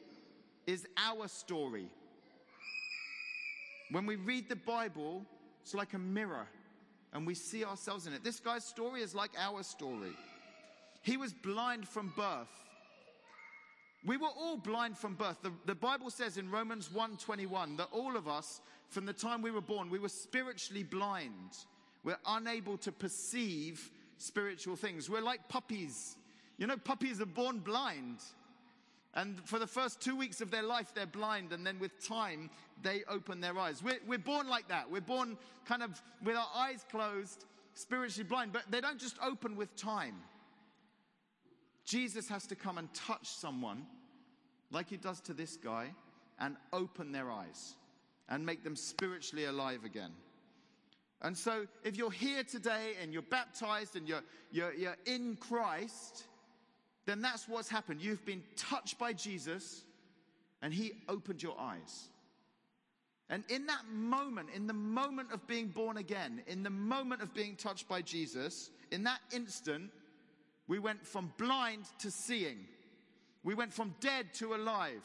is 0.65 0.87
our 0.97 1.27
story. 1.27 1.87
When 3.91 4.05
we 4.05 4.15
read 4.15 4.49
the 4.49 4.55
Bible, 4.55 5.25
it's 5.61 5.73
like 5.73 5.93
a 5.93 5.99
mirror 5.99 6.47
and 7.13 7.25
we 7.25 7.33
see 7.33 7.63
ourselves 7.63 8.07
in 8.07 8.13
it. 8.13 8.23
This 8.23 8.39
guy's 8.39 8.65
story 8.65 9.01
is 9.01 9.15
like 9.15 9.31
our 9.37 9.63
story. 9.63 10.11
He 11.01 11.17
was 11.17 11.33
blind 11.33 11.87
from 11.87 12.11
birth. 12.15 12.51
We 14.05 14.17
were 14.17 14.27
all 14.27 14.57
blind 14.57 14.97
from 14.97 15.15
birth. 15.15 15.37
The, 15.41 15.51
the 15.65 15.75
Bible 15.75 16.09
says 16.09 16.37
in 16.37 16.51
Romans 16.51 16.89
1:21 16.89 17.77
that 17.77 17.89
all 17.91 18.15
of 18.15 18.27
us, 18.27 18.61
from 18.89 19.05
the 19.05 19.13
time 19.13 19.41
we 19.41 19.51
were 19.51 19.61
born, 19.61 19.89
we 19.89 19.99
were 19.99 20.09
spiritually 20.09 20.83
blind. 20.83 21.57
We're 22.03 22.19
unable 22.25 22.77
to 22.79 22.91
perceive 22.91 23.91
spiritual 24.17 24.75
things. 24.75 25.09
We're 25.09 25.21
like 25.21 25.49
puppies. 25.49 26.15
You 26.57 26.67
know, 26.67 26.77
puppies 26.77 27.19
are 27.21 27.25
born 27.25 27.59
blind. 27.59 28.19
And 29.17 29.43
for 29.45 29.57
the 29.57 29.65
first 29.65 29.99
two 29.99 30.15
weeks 30.15 30.41
of 30.41 30.51
their 30.51 30.61
life, 30.61 30.93
they're 30.93 31.07
blind. 31.07 31.51
And 31.51 31.65
then 31.65 31.79
with 31.79 32.07
time, 32.07 32.51
they 32.83 33.01
open 33.09 33.41
their 33.41 33.57
eyes. 33.57 33.81
We're, 33.81 33.97
we're 34.05 34.19
born 34.19 34.47
like 34.47 34.67
that. 34.67 34.91
We're 34.91 35.01
born 35.01 35.37
kind 35.65 35.81
of 35.81 35.99
with 36.23 36.35
our 36.35 36.47
eyes 36.55 36.85
closed, 36.91 37.45
spiritually 37.73 38.29
blind. 38.29 38.53
But 38.53 38.69
they 38.69 38.79
don't 38.79 38.99
just 38.99 39.17
open 39.19 39.55
with 39.55 39.75
time. 39.75 40.17
Jesus 41.83 42.29
has 42.29 42.45
to 42.45 42.55
come 42.55 42.77
and 42.77 42.93
touch 42.93 43.27
someone, 43.27 43.87
like 44.71 44.87
he 44.87 44.97
does 44.97 45.19
to 45.21 45.33
this 45.33 45.57
guy, 45.57 45.95
and 46.39 46.55
open 46.71 47.11
their 47.11 47.31
eyes 47.31 47.73
and 48.29 48.45
make 48.45 48.63
them 48.63 48.75
spiritually 48.75 49.45
alive 49.45 49.83
again. 49.83 50.11
And 51.23 51.35
so, 51.35 51.65
if 51.83 51.97
you're 51.97 52.11
here 52.11 52.43
today 52.43 52.93
and 53.01 53.11
you're 53.11 53.23
baptized 53.23 53.95
and 53.95 54.07
you're, 54.07 54.21
you're, 54.51 54.75
you're 54.75 54.97
in 55.07 55.37
Christ, 55.37 56.25
then 57.07 57.21
that's 57.21 57.47
what's 57.47 57.69
happened. 57.69 58.01
You've 58.01 58.25
been 58.25 58.43
touched 58.57 58.99
by 58.99 59.13
Jesus 59.13 59.83
and 60.61 60.73
he 60.73 60.91
opened 61.07 61.41
your 61.41 61.57
eyes. 61.57 62.09
And 63.29 63.43
in 63.49 63.65
that 63.67 63.87
moment, 63.91 64.49
in 64.53 64.67
the 64.67 64.73
moment 64.73 65.31
of 65.31 65.47
being 65.47 65.67
born 65.67 65.97
again, 65.97 66.41
in 66.47 66.63
the 66.63 66.69
moment 66.69 67.21
of 67.21 67.33
being 67.33 67.55
touched 67.55 67.87
by 67.87 68.01
Jesus, 68.01 68.69
in 68.91 69.03
that 69.03 69.19
instant, 69.33 69.89
we 70.67 70.79
went 70.79 71.05
from 71.05 71.31
blind 71.37 71.85
to 71.99 72.11
seeing. 72.11 72.59
We 73.43 73.55
went 73.55 73.71
from 73.71 73.95
dead 74.01 74.33
to 74.35 74.53
alive. 74.53 75.03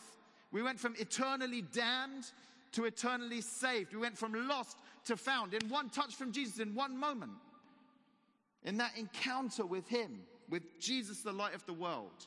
We 0.50 0.62
went 0.62 0.80
from 0.80 0.96
eternally 0.98 1.62
damned 1.62 2.24
to 2.72 2.84
eternally 2.84 3.40
saved. 3.40 3.92
We 3.92 4.00
went 4.00 4.18
from 4.18 4.48
lost 4.48 4.78
to 5.04 5.16
found 5.16 5.54
in 5.54 5.68
one 5.68 5.88
touch 5.88 6.16
from 6.16 6.32
Jesus, 6.32 6.58
in 6.58 6.74
one 6.74 6.98
moment. 6.98 7.32
In 8.64 8.76
that 8.78 8.96
encounter 8.96 9.64
with 9.64 9.86
Him 9.88 10.20
with 10.48 10.78
Jesus, 10.78 11.22
the 11.22 11.32
light 11.32 11.54
of 11.54 11.64
the 11.66 11.72
world. 11.72 12.26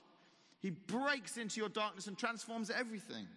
He 0.60 0.71
breaks 0.71 1.38
into 1.38 1.60
your 1.60 1.69
darkness 1.69 2.08
and 2.08 2.17
transforms 2.17 2.69
everything. 2.69 3.28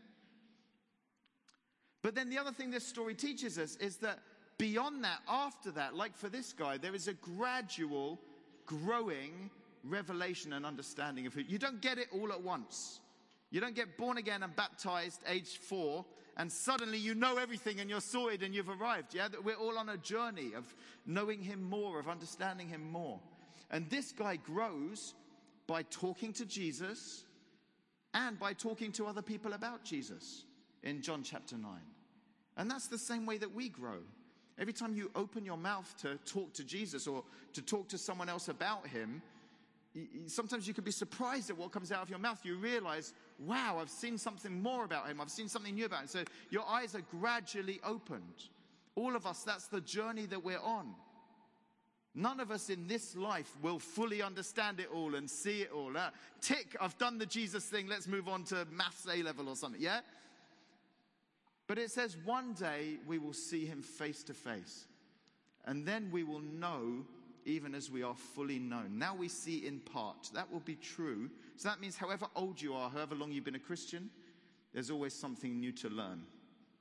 But 2.03 2.15
then 2.15 2.31
the 2.31 2.39
other 2.39 2.53
thing 2.53 2.71
this 2.71 2.87
story 2.87 3.15
teaches 3.15 3.59
us 3.59 3.77
is 3.77 3.97
that 3.99 4.21
beyond 4.57 5.05
that, 5.05 5.21
after 5.29 5.71
that, 5.73 5.95
like 5.95 6.17
for 6.17 6.29
this 6.29 6.53
guy, 6.53 6.79
there 6.79 6.95
is 6.95 7.09
a 7.09 7.15
gradual 7.15 8.21
growing 8.67 9.51
revelation 9.85 10.53
and 10.53 10.65
understanding 10.65 11.27
of 11.27 11.35
who. 11.35 11.43
You 11.43 11.59
don't 11.59 11.81
get 11.81 11.99
it 11.99 12.09
all 12.13 12.33
at 12.33 12.43
once. 12.43 13.01
You 13.51 13.61
don't 13.61 13.75
get 13.75 13.97
born 13.97 14.19
again 14.19 14.43
and 14.43 14.55
baptized 14.55 15.23
age 15.27 15.59
four 15.59 16.05
and 16.39 16.51
suddenly 16.51 16.99
you 16.99 17.15
know 17.15 17.37
everything 17.37 17.81
and 17.81 17.91
you're 17.91 18.01
sorted 18.01 18.43
and 18.43 18.55
you've 18.55 18.69
arrived. 18.69 19.15
Yeah, 19.15 19.29
that 19.29 19.45
we're 19.45 19.57
all 19.57 19.77
on 19.77 19.89
a 19.89 19.97
journey 19.97 20.53
of 20.55 20.73
knowing 21.05 21.43
him 21.43 21.63
more, 21.63 21.99
of 21.99 22.09
understanding 22.09 22.69
him 22.69 22.91
more. 22.91 23.21
And 23.71 23.89
this 23.91 24.13
guy 24.13 24.37
grows 24.37 25.15
by 25.67 25.83
talking 25.83 26.33
to 26.35 26.47
Jesus 26.47 27.25
and 28.15 28.39
by 28.39 28.53
talking 28.55 28.93
to 28.93 29.07
other 29.07 29.23
people 29.23 29.53
about 29.53 29.85
Jesus 29.85 30.45
in 30.83 31.03
John 31.03 31.23
chapter 31.23 31.57
9. 31.57 31.71
And 32.57 32.71
that's 32.71 32.89
the 32.89 32.99
same 32.99 33.27
way 33.27 33.39
that 33.39 33.55
we 33.55 33.69
grow. 33.69 33.99
Every 34.59 34.73
time 34.73 34.95
you 34.95 35.11
open 35.15 35.45
your 35.45 35.57
mouth 35.57 35.95
to 36.03 36.17
talk 36.25 36.53
to 36.55 36.65
Jesus 36.65 37.07
or 37.07 37.23
to 37.53 37.63
talk 37.63 37.89
to 37.91 37.99
someone 37.99 38.29
else 38.29 38.49
about 38.49 38.87
him, 38.89 39.23
sometimes 40.27 40.67
you 40.67 40.75
can 40.75 40.85
be 40.85 40.91
surprised 40.91 41.51
at 41.51 41.57
what 41.57 41.71
comes 41.71 41.93
out 41.93 42.03
of 42.03 42.11
your 42.11 42.19
mouth. 42.19 42.41
You 42.43 42.57
realize, 42.57 43.13
wow, 43.39 43.79
I've 43.81 43.91
seen 43.91 44.19
something 44.19 44.61
more 44.61 44.85
about 44.85 45.07
him. 45.07 45.21
I've 45.21 45.31
seen 45.31 45.49
something 45.49 45.75
new 45.75 45.85
about 45.85 46.03
him. 46.03 46.09
So 46.09 46.25
your 46.51 46.67
eyes 46.67 46.95
are 46.95 47.05
gradually 47.19 47.81
opened. 47.85 48.45
All 48.97 49.15
of 49.15 49.27
us, 49.27 49.45
that's 49.45 49.69
the 49.69 49.81
journey 49.81 50.27
that 50.27 50.43
we're 50.43 50.61
on. 50.61 50.95
None 52.19 52.41
of 52.41 52.51
us 52.51 52.69
in 52.69 52.89
this 52.89 53.15
life 53.15 53.57
will 53.63 53.79
fully 53.79 54.23
understand 54.23 54.81
it 54.81 54.89
all 54.93 55.15
and 55.15 55.31
see 55.31 55.63
it 55.63 55.71
all. 55.71 55.97
Uh, 55.97 56.11
tick, 56.41 56.75
I've 56.81 56.99
done 56.99 57.17
the 57.17 57.27
Jesus 57.27 57.67
thing. 57.67 57.87
Let's 57.87 58.09
move 58.09 58.29
on 58.29 58.43
to 58.47 58.67
maths 58.73 59.07
A 59.09 59.23
level 59.23 59.49
or 59.49 59.55
something. 59.55 59.81
Yeah? 59.81 60.01
But 61.69 61.79
it 61.79 61.93
says 61.93 62.17
one 62.25 62.55
day 62.55 62.97
we 63.07 63.19
will 63.19 63.33
see 63.33 63.67
him 63.67 63.83
face 63.83 64.25
to 64.25 64.35
face. 64.35 64.87
And 65.65 65.87
then 65.87 66.09
we 66.11 66.25
will 66.25 66.41
know 66.41 67.05
even 67.45 67.73
as 67.73 67.89
we 67.89 68.03
are 68.03 68.17
fully 68.17 68.59
known. 68.59 68.99
Now 68.99 69.15
we 69.15 69.29
see 69.29 69.65
in 69.65 69.79
part. 69.79 70.31
That 70.35 70.53
will 70.53 70.59
be 70.59 70.75
true. 70.75 71.31
So 71.55 71.69
that 71.69 71.81
means 71.81 71.97
however 71.97 72.27
old 72.35 72.61
you 72.61 72.75
are, 72.75 72.91
however 72.91 73.15
long 73.15 73.31
you've 73.31 73.45
been 73.45 73.55
a 73.55 73.61
Christian, 73.61 74.11
there's 74.75 74.91
always 74.91 75.15
something 75.15 75.61
new 75.61 75.71
to 75.71 75.89
learn. 75.89 76.23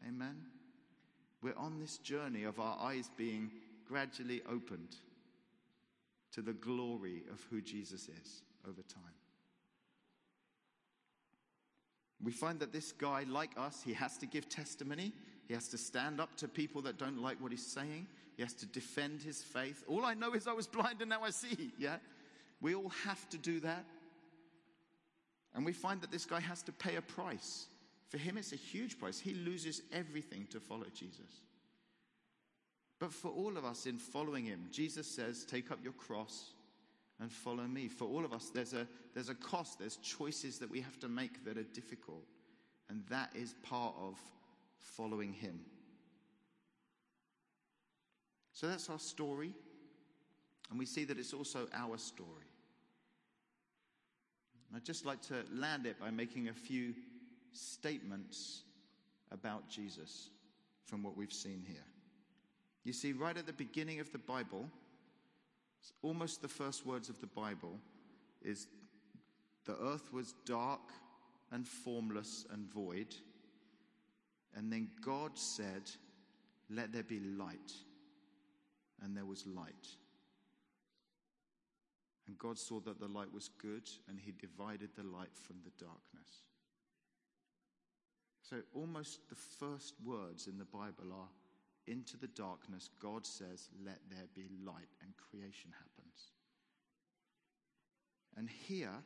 Amen? 0.08 0.38
We're 1.44 1.58
on 1.58 1.80
this 1.80 2.00
journey 2.00 2.44
of 2.44 2.60
our 2.60 2.80
eyes 2.80 3.12
being 3.16 3.52
gradually 3.88 4.42
opened 4.50 4.96
to 6.34 6.42
the 6.42 6.54
glory 6.54 7.24
of 7.32 7.46
who 7.50 7.62
Jesus 7.62 8.10
is 8.10 8.42
over 8.68 8.82
time. 8.82 9.04
We 12.24 12.32
find 12.32 12.60
that 12.60 12.74
this 12.74 12.92
guy, 12.92 13.26
like 13.30 13.52
us, 13.58 13.82
he 13.86 13.94
has 13.94 14.18
to 14.18 14.26
give 14.26 14.50
testimony. 14.50 15.14
He 15.48 15.54
has 15.54 15.68
to 15.70 15.78
stand 15.78 16.20
up 16.20 16.36
to 16.38 16.48
people 16.48 16.82
that 16.84 16.98
don't 16.98 17.22
like 17.22 17.42
what 17.42 17.52
he's 17.52 17.66
saying. 17.66 18.08
He 18.36 18.44
has 18.44 18.54
to 18.56 18.66
defend 18.66 19.22
his 19.22 19.42
faith. 19.42 19.84
All 19.88 20.04
I 20.04 20.14
know 20.14 20.34
is 20.34 20.48
I 20.48 20.54
was 20.54 20.68
blind 20.68 21.02
and 21.02 21.10
now 21.10 21.24
I 21.24 21.30
see. 21.30 21.72
Yeah? 21.80 21.98
We 22.60 22.74
all 22.74 22.90
have 23.06 23.30
to 23.30 23.38
do 23.38 23.60
that. 23.60 23.86
And 25.54 25.64
we 25.64 25.74
find 25.74 26.02
that 26.02 26.12
this 26.12 26.26
guy 26.26 26.40
has 26.40 26.64
to 26.64 26.72
pay 26.72 26.96
a 26.96 27.02
price. 27.02 27.68
For 28.10 28.18
him, 28.18 28.38
it's 28.38 28.52
a 28.52 28.58
huge 28.58 28.98
price. 29.00 29.20
He 29.20 29.34
loses 29.34 29.84
everything 29.92 30.48
to 30.50 30.60
follow 30.60 30.86
Jesus. 30.94 31.42
But 33.00 33.14
for 33.14 33.30
all 33.30 33.58
of 33.58 33.66
us 33.66 33.86
in 33.86 33.98
following 33.98 34.46
him, 34.46 34.68
Jesus 34.72 35.08
says, 35.08 35.46
Take 35.46 35.72
up 35.72 35.80
your 35.84 35.94
cross 35.94 36.54
and 37.20 37.32
follow 37.32 37.64
me. 37.64 37.88
For 37.88 38.06
all 38.06 38.26
of 38.26 38.34
us, 38.34 38.50
there's 38.54 38.74
a, 38.74 38.88
there's 39.14 39.30
a 39.30 39.36
cost, 39.36 39.80
there's 39.80 39.98
choices 39.98 40.60
that 40.60 40.70
we 40.70 40.82
have 40.82 41.00
to 41.00 41.08
make 41.08 41.46
that 41.46 41.58
are 41.58 41.64
difficult. 41.64 42.24
And 42.90 43.04
that 43.10 43.32
is 43.36 43.54
part 43.64 43.96
of 44.00 44.18
following 44.80 45.34
him. 45.34 45.60
So 48.54 48.68
that's 48.68 48.90
our 48.90 49.00
story. 49.00 49.54
And 50.70 50.80
we 50.80 50.86
see 50.86 51.06
that 51.06 51.20
it's 51.20 51.34
also 51.34 51.68
our 51.74 51.98
story. 51.98 52.30
I'd 54.76 54.84
just 54.84 55.06
like 55.06 55.22
to 55.24 55.46
land 55.54 55.86
it 55.86 56.00
by 56.00 56.12
making 56.12 56.50
a 56.50 56.54
few 56.54 56.94
statements 57.54 58.64
about 59.32 59.70
Jesus 59.70 60.30
from 60.86 61.04
what 61.04 61.16
we've 61.16 61.32
seen 61.32 61.64
here. 61.66 61.86
You 62.88 62.94
see, 62.94 63.12
right 63.12 63.36
at 63.36 63.46
the 63.46 63.52
beginning 63.52 64.00
of 64.00 64.14
the 64.14 64.18
Bible, 64.18 64.66
almost 66.02 66.42
the 66.42 66.48
first 66.48 66.86
words 66.86 67.10
of 67.10 67.20
the 67.20 67.28
Bible 67.28 67.78
is 68.42 68.68
the 69.66 69.76
earth 69.84 70.14
was 70.14 70.34
dark 70.46 70.94
and 71.52 71.68
formless 71.68 72.46
and 72.50 72.66
void. 72.72 73.14
And 74.56 74.72
then 74.72 74.88
God 75.02 75.32
said, 75.38 75.92
Let 76.70 76.94
there 76.94 77.04
be 77.04 77.20
light. 77.20 77.74
And 79.04 79.18
there 79.18 79.26
was 79.26 79.46
light. 79.46 79.90
And 82.26 82.38
God 82.38 82.58
saw 82.58 82.80
that 82.80 83.02
the 83.02 83.10
light 83.10 83.34
was 83.34 83.50
good, 83.62 83.90
and 84.08 84.18
He 84.18 84.32
divided 84.32 84.92
the 84.96 85.04
light 85.04 85.36
from 85.36 85.58
the 85.66 85.72
darkness. 85.78 86.30
So, 88.44 88.62
almost 88.74 89.28
the 89.28 89.36
first 89.36 89.96
words 90.06 90.48
in 90.48 90.58
the 90.58 90.64
Bible 90.64 91.12
are 91.12 91.28
into 91.88 92.18
the 92.18 92.28
darkness, 92.28 92.90
God 93.02 93.26
says, 93.26 93.70
Let 93.86 94.00
there 94.10 94.28
be 94.36 94.48
light, 94.66 94.90
and 95.02 95.14
creation 95.18 95.72
happens. 95.72 96.32
And 98.36 98.50
here, 98.50 99.04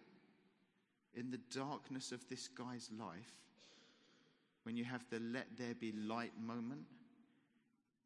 in 1.13 1.31
the 1.31 1.39
darkness 1.55 2.11
of 2.11 2.27
this 2.27 2.47
guy's 2.47 2.89
life, 2.97 3.31
when 4.63 4.75
you 4.75 4.83
have 4.83 5.05
the 5.09 5.19
let 5.19 5.47
there 5.57 5.73
be 5.73 5.91
light 5.91 6.33
moment, 6.39 6.85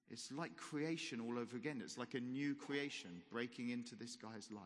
it's 0.09 0.31
like 0.31 0.55
creation 0.55 1.19
all 1.19 1.39
over 1.39 1.57
again. 1.57 1.81
It's 1.83 1.97
like 1.97 2.13
a 2.13 2.19
new 2.19 2.53
creation 2.53 3.21
breaking 3.31 3.69
into 3.69 3.95
this 3.95 4.15
guy's 4.15 4.49
life. 4.51 4.61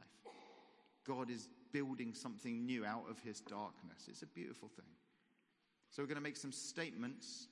God 1.07 1.29
is 1.29 1.47
building 1.71 2.13
something 2.13 2.65
new 2.65 2.85
out 2.85 3.05
of 3.09 3.19
his 3.19 3.39
darkness. 3.39 4.07
It's 4.07 4.21
a 4.21 4.27
beautiful 4.27 4.67
thing. 4.67 4.85
So, 5.91 6.03
we're 6.03 6.07
going 6.07 6.17
to 6.17 6.21
make 6.21 6.37
some 6.37 6.51
statements 6.51 7.47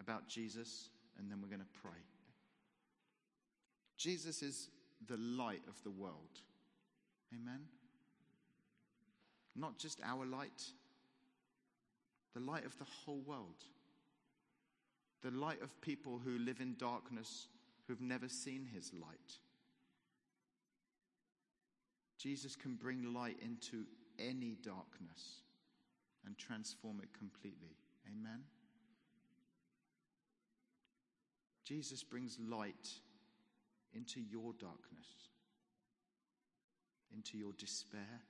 about 0.00 0.28
Jesus 0.28 0.90
and 1.18 1.30
then 1.30 1.40
we're 1.40 1.48
going 1.48 1.60
to 1.60 1.80
pray. 1.80 2.00
Jesus 3.96 4.42
is 4.42 4.68
the 5.06 5.16
light 5.16 5.62
of 5.68 5.82
the 5.82 5.90
world. 5.90 6.40
Amen? 7.34 7.60
Not 9.54 9.78
just 9.78 10.00
our 10.04 10.26
light, 10.26 10.62
the 12.34 12.40
light 12.40 12.66
of 12.66 12.76
the 12.78 12.84
whole 12.84 13.22
world. 13.26 13.64
The 15.22 15.30
light 15.30 15.62
of 15.62 15.80
people 15.80 16.20
who 16.22 16.38
live 16.38 16.60
in 16.60 16.76
darkness 16.78 17.48
who've 17.86 18.00
never 18.00 18.28
seen 18.28 18.68
his 18.72 18.92
light. 18.92 19.38
Jesus 22.18 22.54
can 22.54 22.74
bring 22.74 23.14
light 23.14 23.38
into 23.42 23.84
any 24.18 24.56
darkness 24.62 25.40
and 26.26 26.36
transform 26.36 27.00
it 27.02 27.08
completely. 27.18 27.76
Amen? 28.06 28.40
Jesus 31.66 32.04
brings 32.04 32.38
light 32.48 32.88
into 33.92 34.20
your 34.20 34.52
darkness, 34.52 35.08
into 37.12 37.36
your 37.36 37.52
despair, 37.58 38.22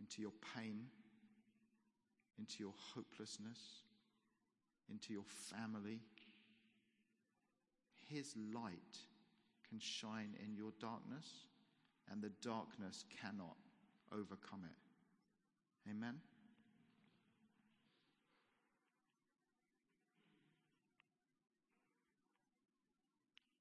into 0.00 0.20
your 0.20 0.32
pain, 0.56 0.86
into 2.40 2.56
your 2.58 2.74
hopelessness, 2.94 3.60
into 4.90 5.12
your 5.12 5.22
family. 5.24 6.00
His 8.08 8.34
light 8.52 8.98
can 9.68 9.78
shine 9.78 10.34
in 10.44 10.56
your 10.56 10.72
darkness, 10.80 11.46
and 12.10 12.20
the 12.20 12.32
darkness 12.42 13.04
cannot 13.20 13.56
overcome 14.12 14.64
it. 14.64 15.90
Amen? 15.90 16.16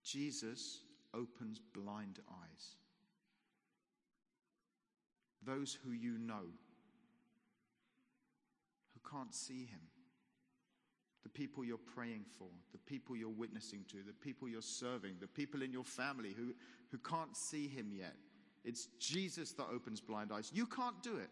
Jesus 0.03 0.81
opens 1.13 1.59
blind 1.59 2.19
eyes. 2.29 2.75
Those 5.45 5.77
who 5.83 5.91
you 5.91 6.17
know, 6.17 6.45
who 8.93 9.09
can't 9.09 9.33
see 9.33 9.65
him, 9.65 9.81
the 11.23 11.29
people 11.29 11.63
you're 11.63 11.77
praying 11.77 12.25
for, 12.37 12.47
the 12.71 12.77
people 12.77 13.15
you're 13.15 13.29
witnessing 13.29 13.85
to, 13.89 13.97
the 14.05 14.13
people 14.13 14.47
you're 14.47 14.61
serving, 14.61 15.15
the 15.19 15.27
people 15.27 15.61
in 15.61 15.71
your 15.71 15.83
family 15.83 16.33
who, 16.35 16.53
who 16.91 16.97
can't 16.97 17.35
see 17.35 17.67
him 17.67 17.91
yet. 17.93 18.15
It's 18.65 18.87
Jesus 18.99 19.51
that 19.53 19.67
opens 19.73 19.99
blind 20.01 20.31
eyes. 20.33 20.51
You 20.53 20.65
can't 20.65 21.01
do 21.01 21.17
it. 21.17 21.29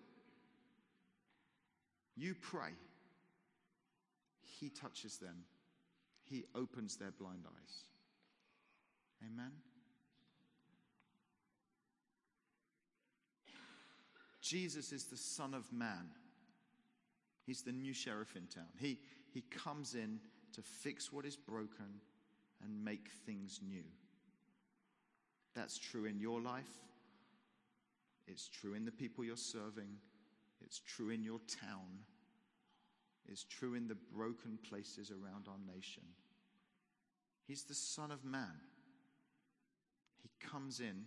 You 2.16 2.36
pray. 2.36 2.72
He 4.60 4.70
touches 4.70 5.18
them, 5.18 5.44
He 6.24 6.46
opens 6.56 6.98
their 6.98 7.12
blind 7.12 7.46
eyes. 7.48 7.86
Amen? 9.26 9.52
Jesus 14.42 14.92
is 14.92 15.06
the 15.06 15.18
Son 15.18 15.54
of 15.54 15.72
Man. 15.72 16.10
He's 17.46 17.62
the 17.62 17.72
new 17.72 17.94
sheriff 17.94 18.36
in 18.36 18.48
town. 18.48 18.68
He, 18.80 19.00
he 19.34 19.42
comes 19.42 19.96
in 19.96 20.20
to 20.54 20.62
fix 20.62 21.12
what 21.12 21.26
is 21.26 21.36
broken 21.36 22.02
and 22.64 22.84
make 22.84 23.10
things 23.26 23.60
new. 23.68 23.84
That's 25.56 25.78
true 25.78 26.06
in 26.06 26.20
your 26.20 26.42
life. 26.42 26.80
It's 28.28 28.48
true 28.48 28.74
in 28.74 28.86
the 28.86 28.92
people 28.92 29.24
you're 29.24 29.36
serving. 29.36 29.98
It's 30.64 30.80
true 30.80 31.10
in 31.10 31.24
your 31.24 31.40
town. 31.48 32.06
It's 33.28 33.44
true 33.44 33.76
in 33.76 33.88
the 33.88 33.98
broken 34.14 34.58
places 34.68 35.12
around 35.12 35.48
our 35.48 35.74
nation. 35.74 36.04
He's 37.48 37.64
the 37.64 37.74
Son 37.74 38.12
of 38.12 38.24
Man. 38.24 38.60
Comes 40.50 40.80
in, 40.80 41.06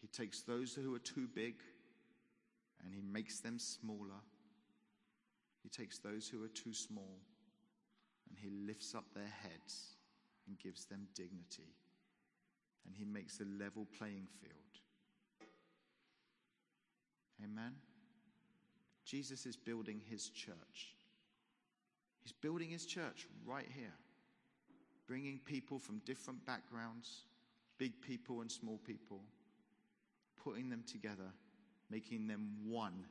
he 0.00 0.06
takes 0.06 0.42
those 0.42 0.74
who 0.74 0.94
are 0.94 1.00
too 1.00 1.28
big 1.34 1.54
and 2.84 2.94
he 2.94 3.00
makes 3.00 3.40
them 3.40 3.58
smaller. 3.58 4.20
He 5.62 5.68
takes 5.68 5.98
those 5.98 6.28
who 6.28 6.42
are 6.44 6.48
too 6.48 6.74
small 6.74 7.18
and 8.28 8.38
he 8.38 8.48
lifts 8.66 8.94
up 8.94 9.04
their 9.14 9.32
heads 9.42 9.96
and 10.46 10.58
gives 10.58 10.86
them 10.86 11.06
dignity. 11.14 11.74
And 12.86 12.94
he 12.96 13.04
makes 13.04 13.40
a 13.40 13.44
level 13.62 13.86
playing 13.96 14.26
field. 14.40 14.52
Amen? 17.44 17.74
Jesus 19.04 19.46
is 19.46 19.56
building 19.56 20.00
his 20.10 20.28
church. 20.30 20.96
He's 22.22 22.32
building 22.32 22.70
his 22.70 22.86
church 22.86 23.26
right 23.44 23.68
here, 23.68 23.94
bringing 25.06 25.38
people 25.44 25.78
from 25.78 26.00
different 26.04 26.44
backgrounds, 26.46 27.24
big 27.78 28.00
people 28.00 28.40
and 28.40 28.50
small 28.50 28.78
people, 28.78 29.20
putting 30.42 30.68
them 30.68 30.82
together, 30.86 31.32
making 31.90 32.26
them 32.26 32.48
one 32.64 33.04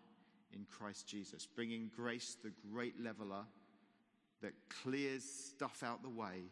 in 0.54 0.66
Christ 0.70 1.08
Jesus, 1.08 1.46
bringing 1.46 1.90
grace, 1.96 2.38
the 2.44 2.52
great 2.72 3.00
leveler 3.02 3.44
that 4.42 4.54
clears 4.84 5.24
stuff 5.24 5.84
out 5.84 6.02
the 6.04 6.10
way, 6.10 6.44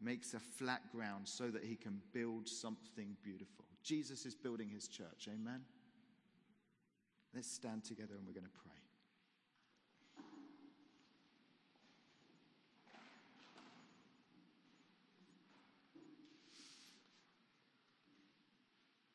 makes 0.00 0.34
a 0.34 0.38
flat 0.40 0.80
ground 0.92 1.26
so 1.26 1.50
that 1.50 1.64
he 1.64 1.76
can 1.76 2.00
build 2.12 2.48
something 2.48 3.16
beautiful. 3.22 3.64
Jesus 3.82 4.26
is 4.26 4.34
building 4.34 4.68
his 4.68 4.88
church. 4.88 5.28
Amen. 5.28 5.60
Let's 7.34 7.50
stand 7.50 7.84
together 7.84 8.14
and 8.16 8.26
we're 8.26 8.32
going 8.32 8.44
to 8.44 8.50
pray. 8.50 8.83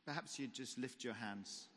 Perhaps 0.09 0.39
you'd 0.39 0.55
just 0.55 0.79
lift 0.79 1.03
your 1.03 1.13
hands 1.13 1.67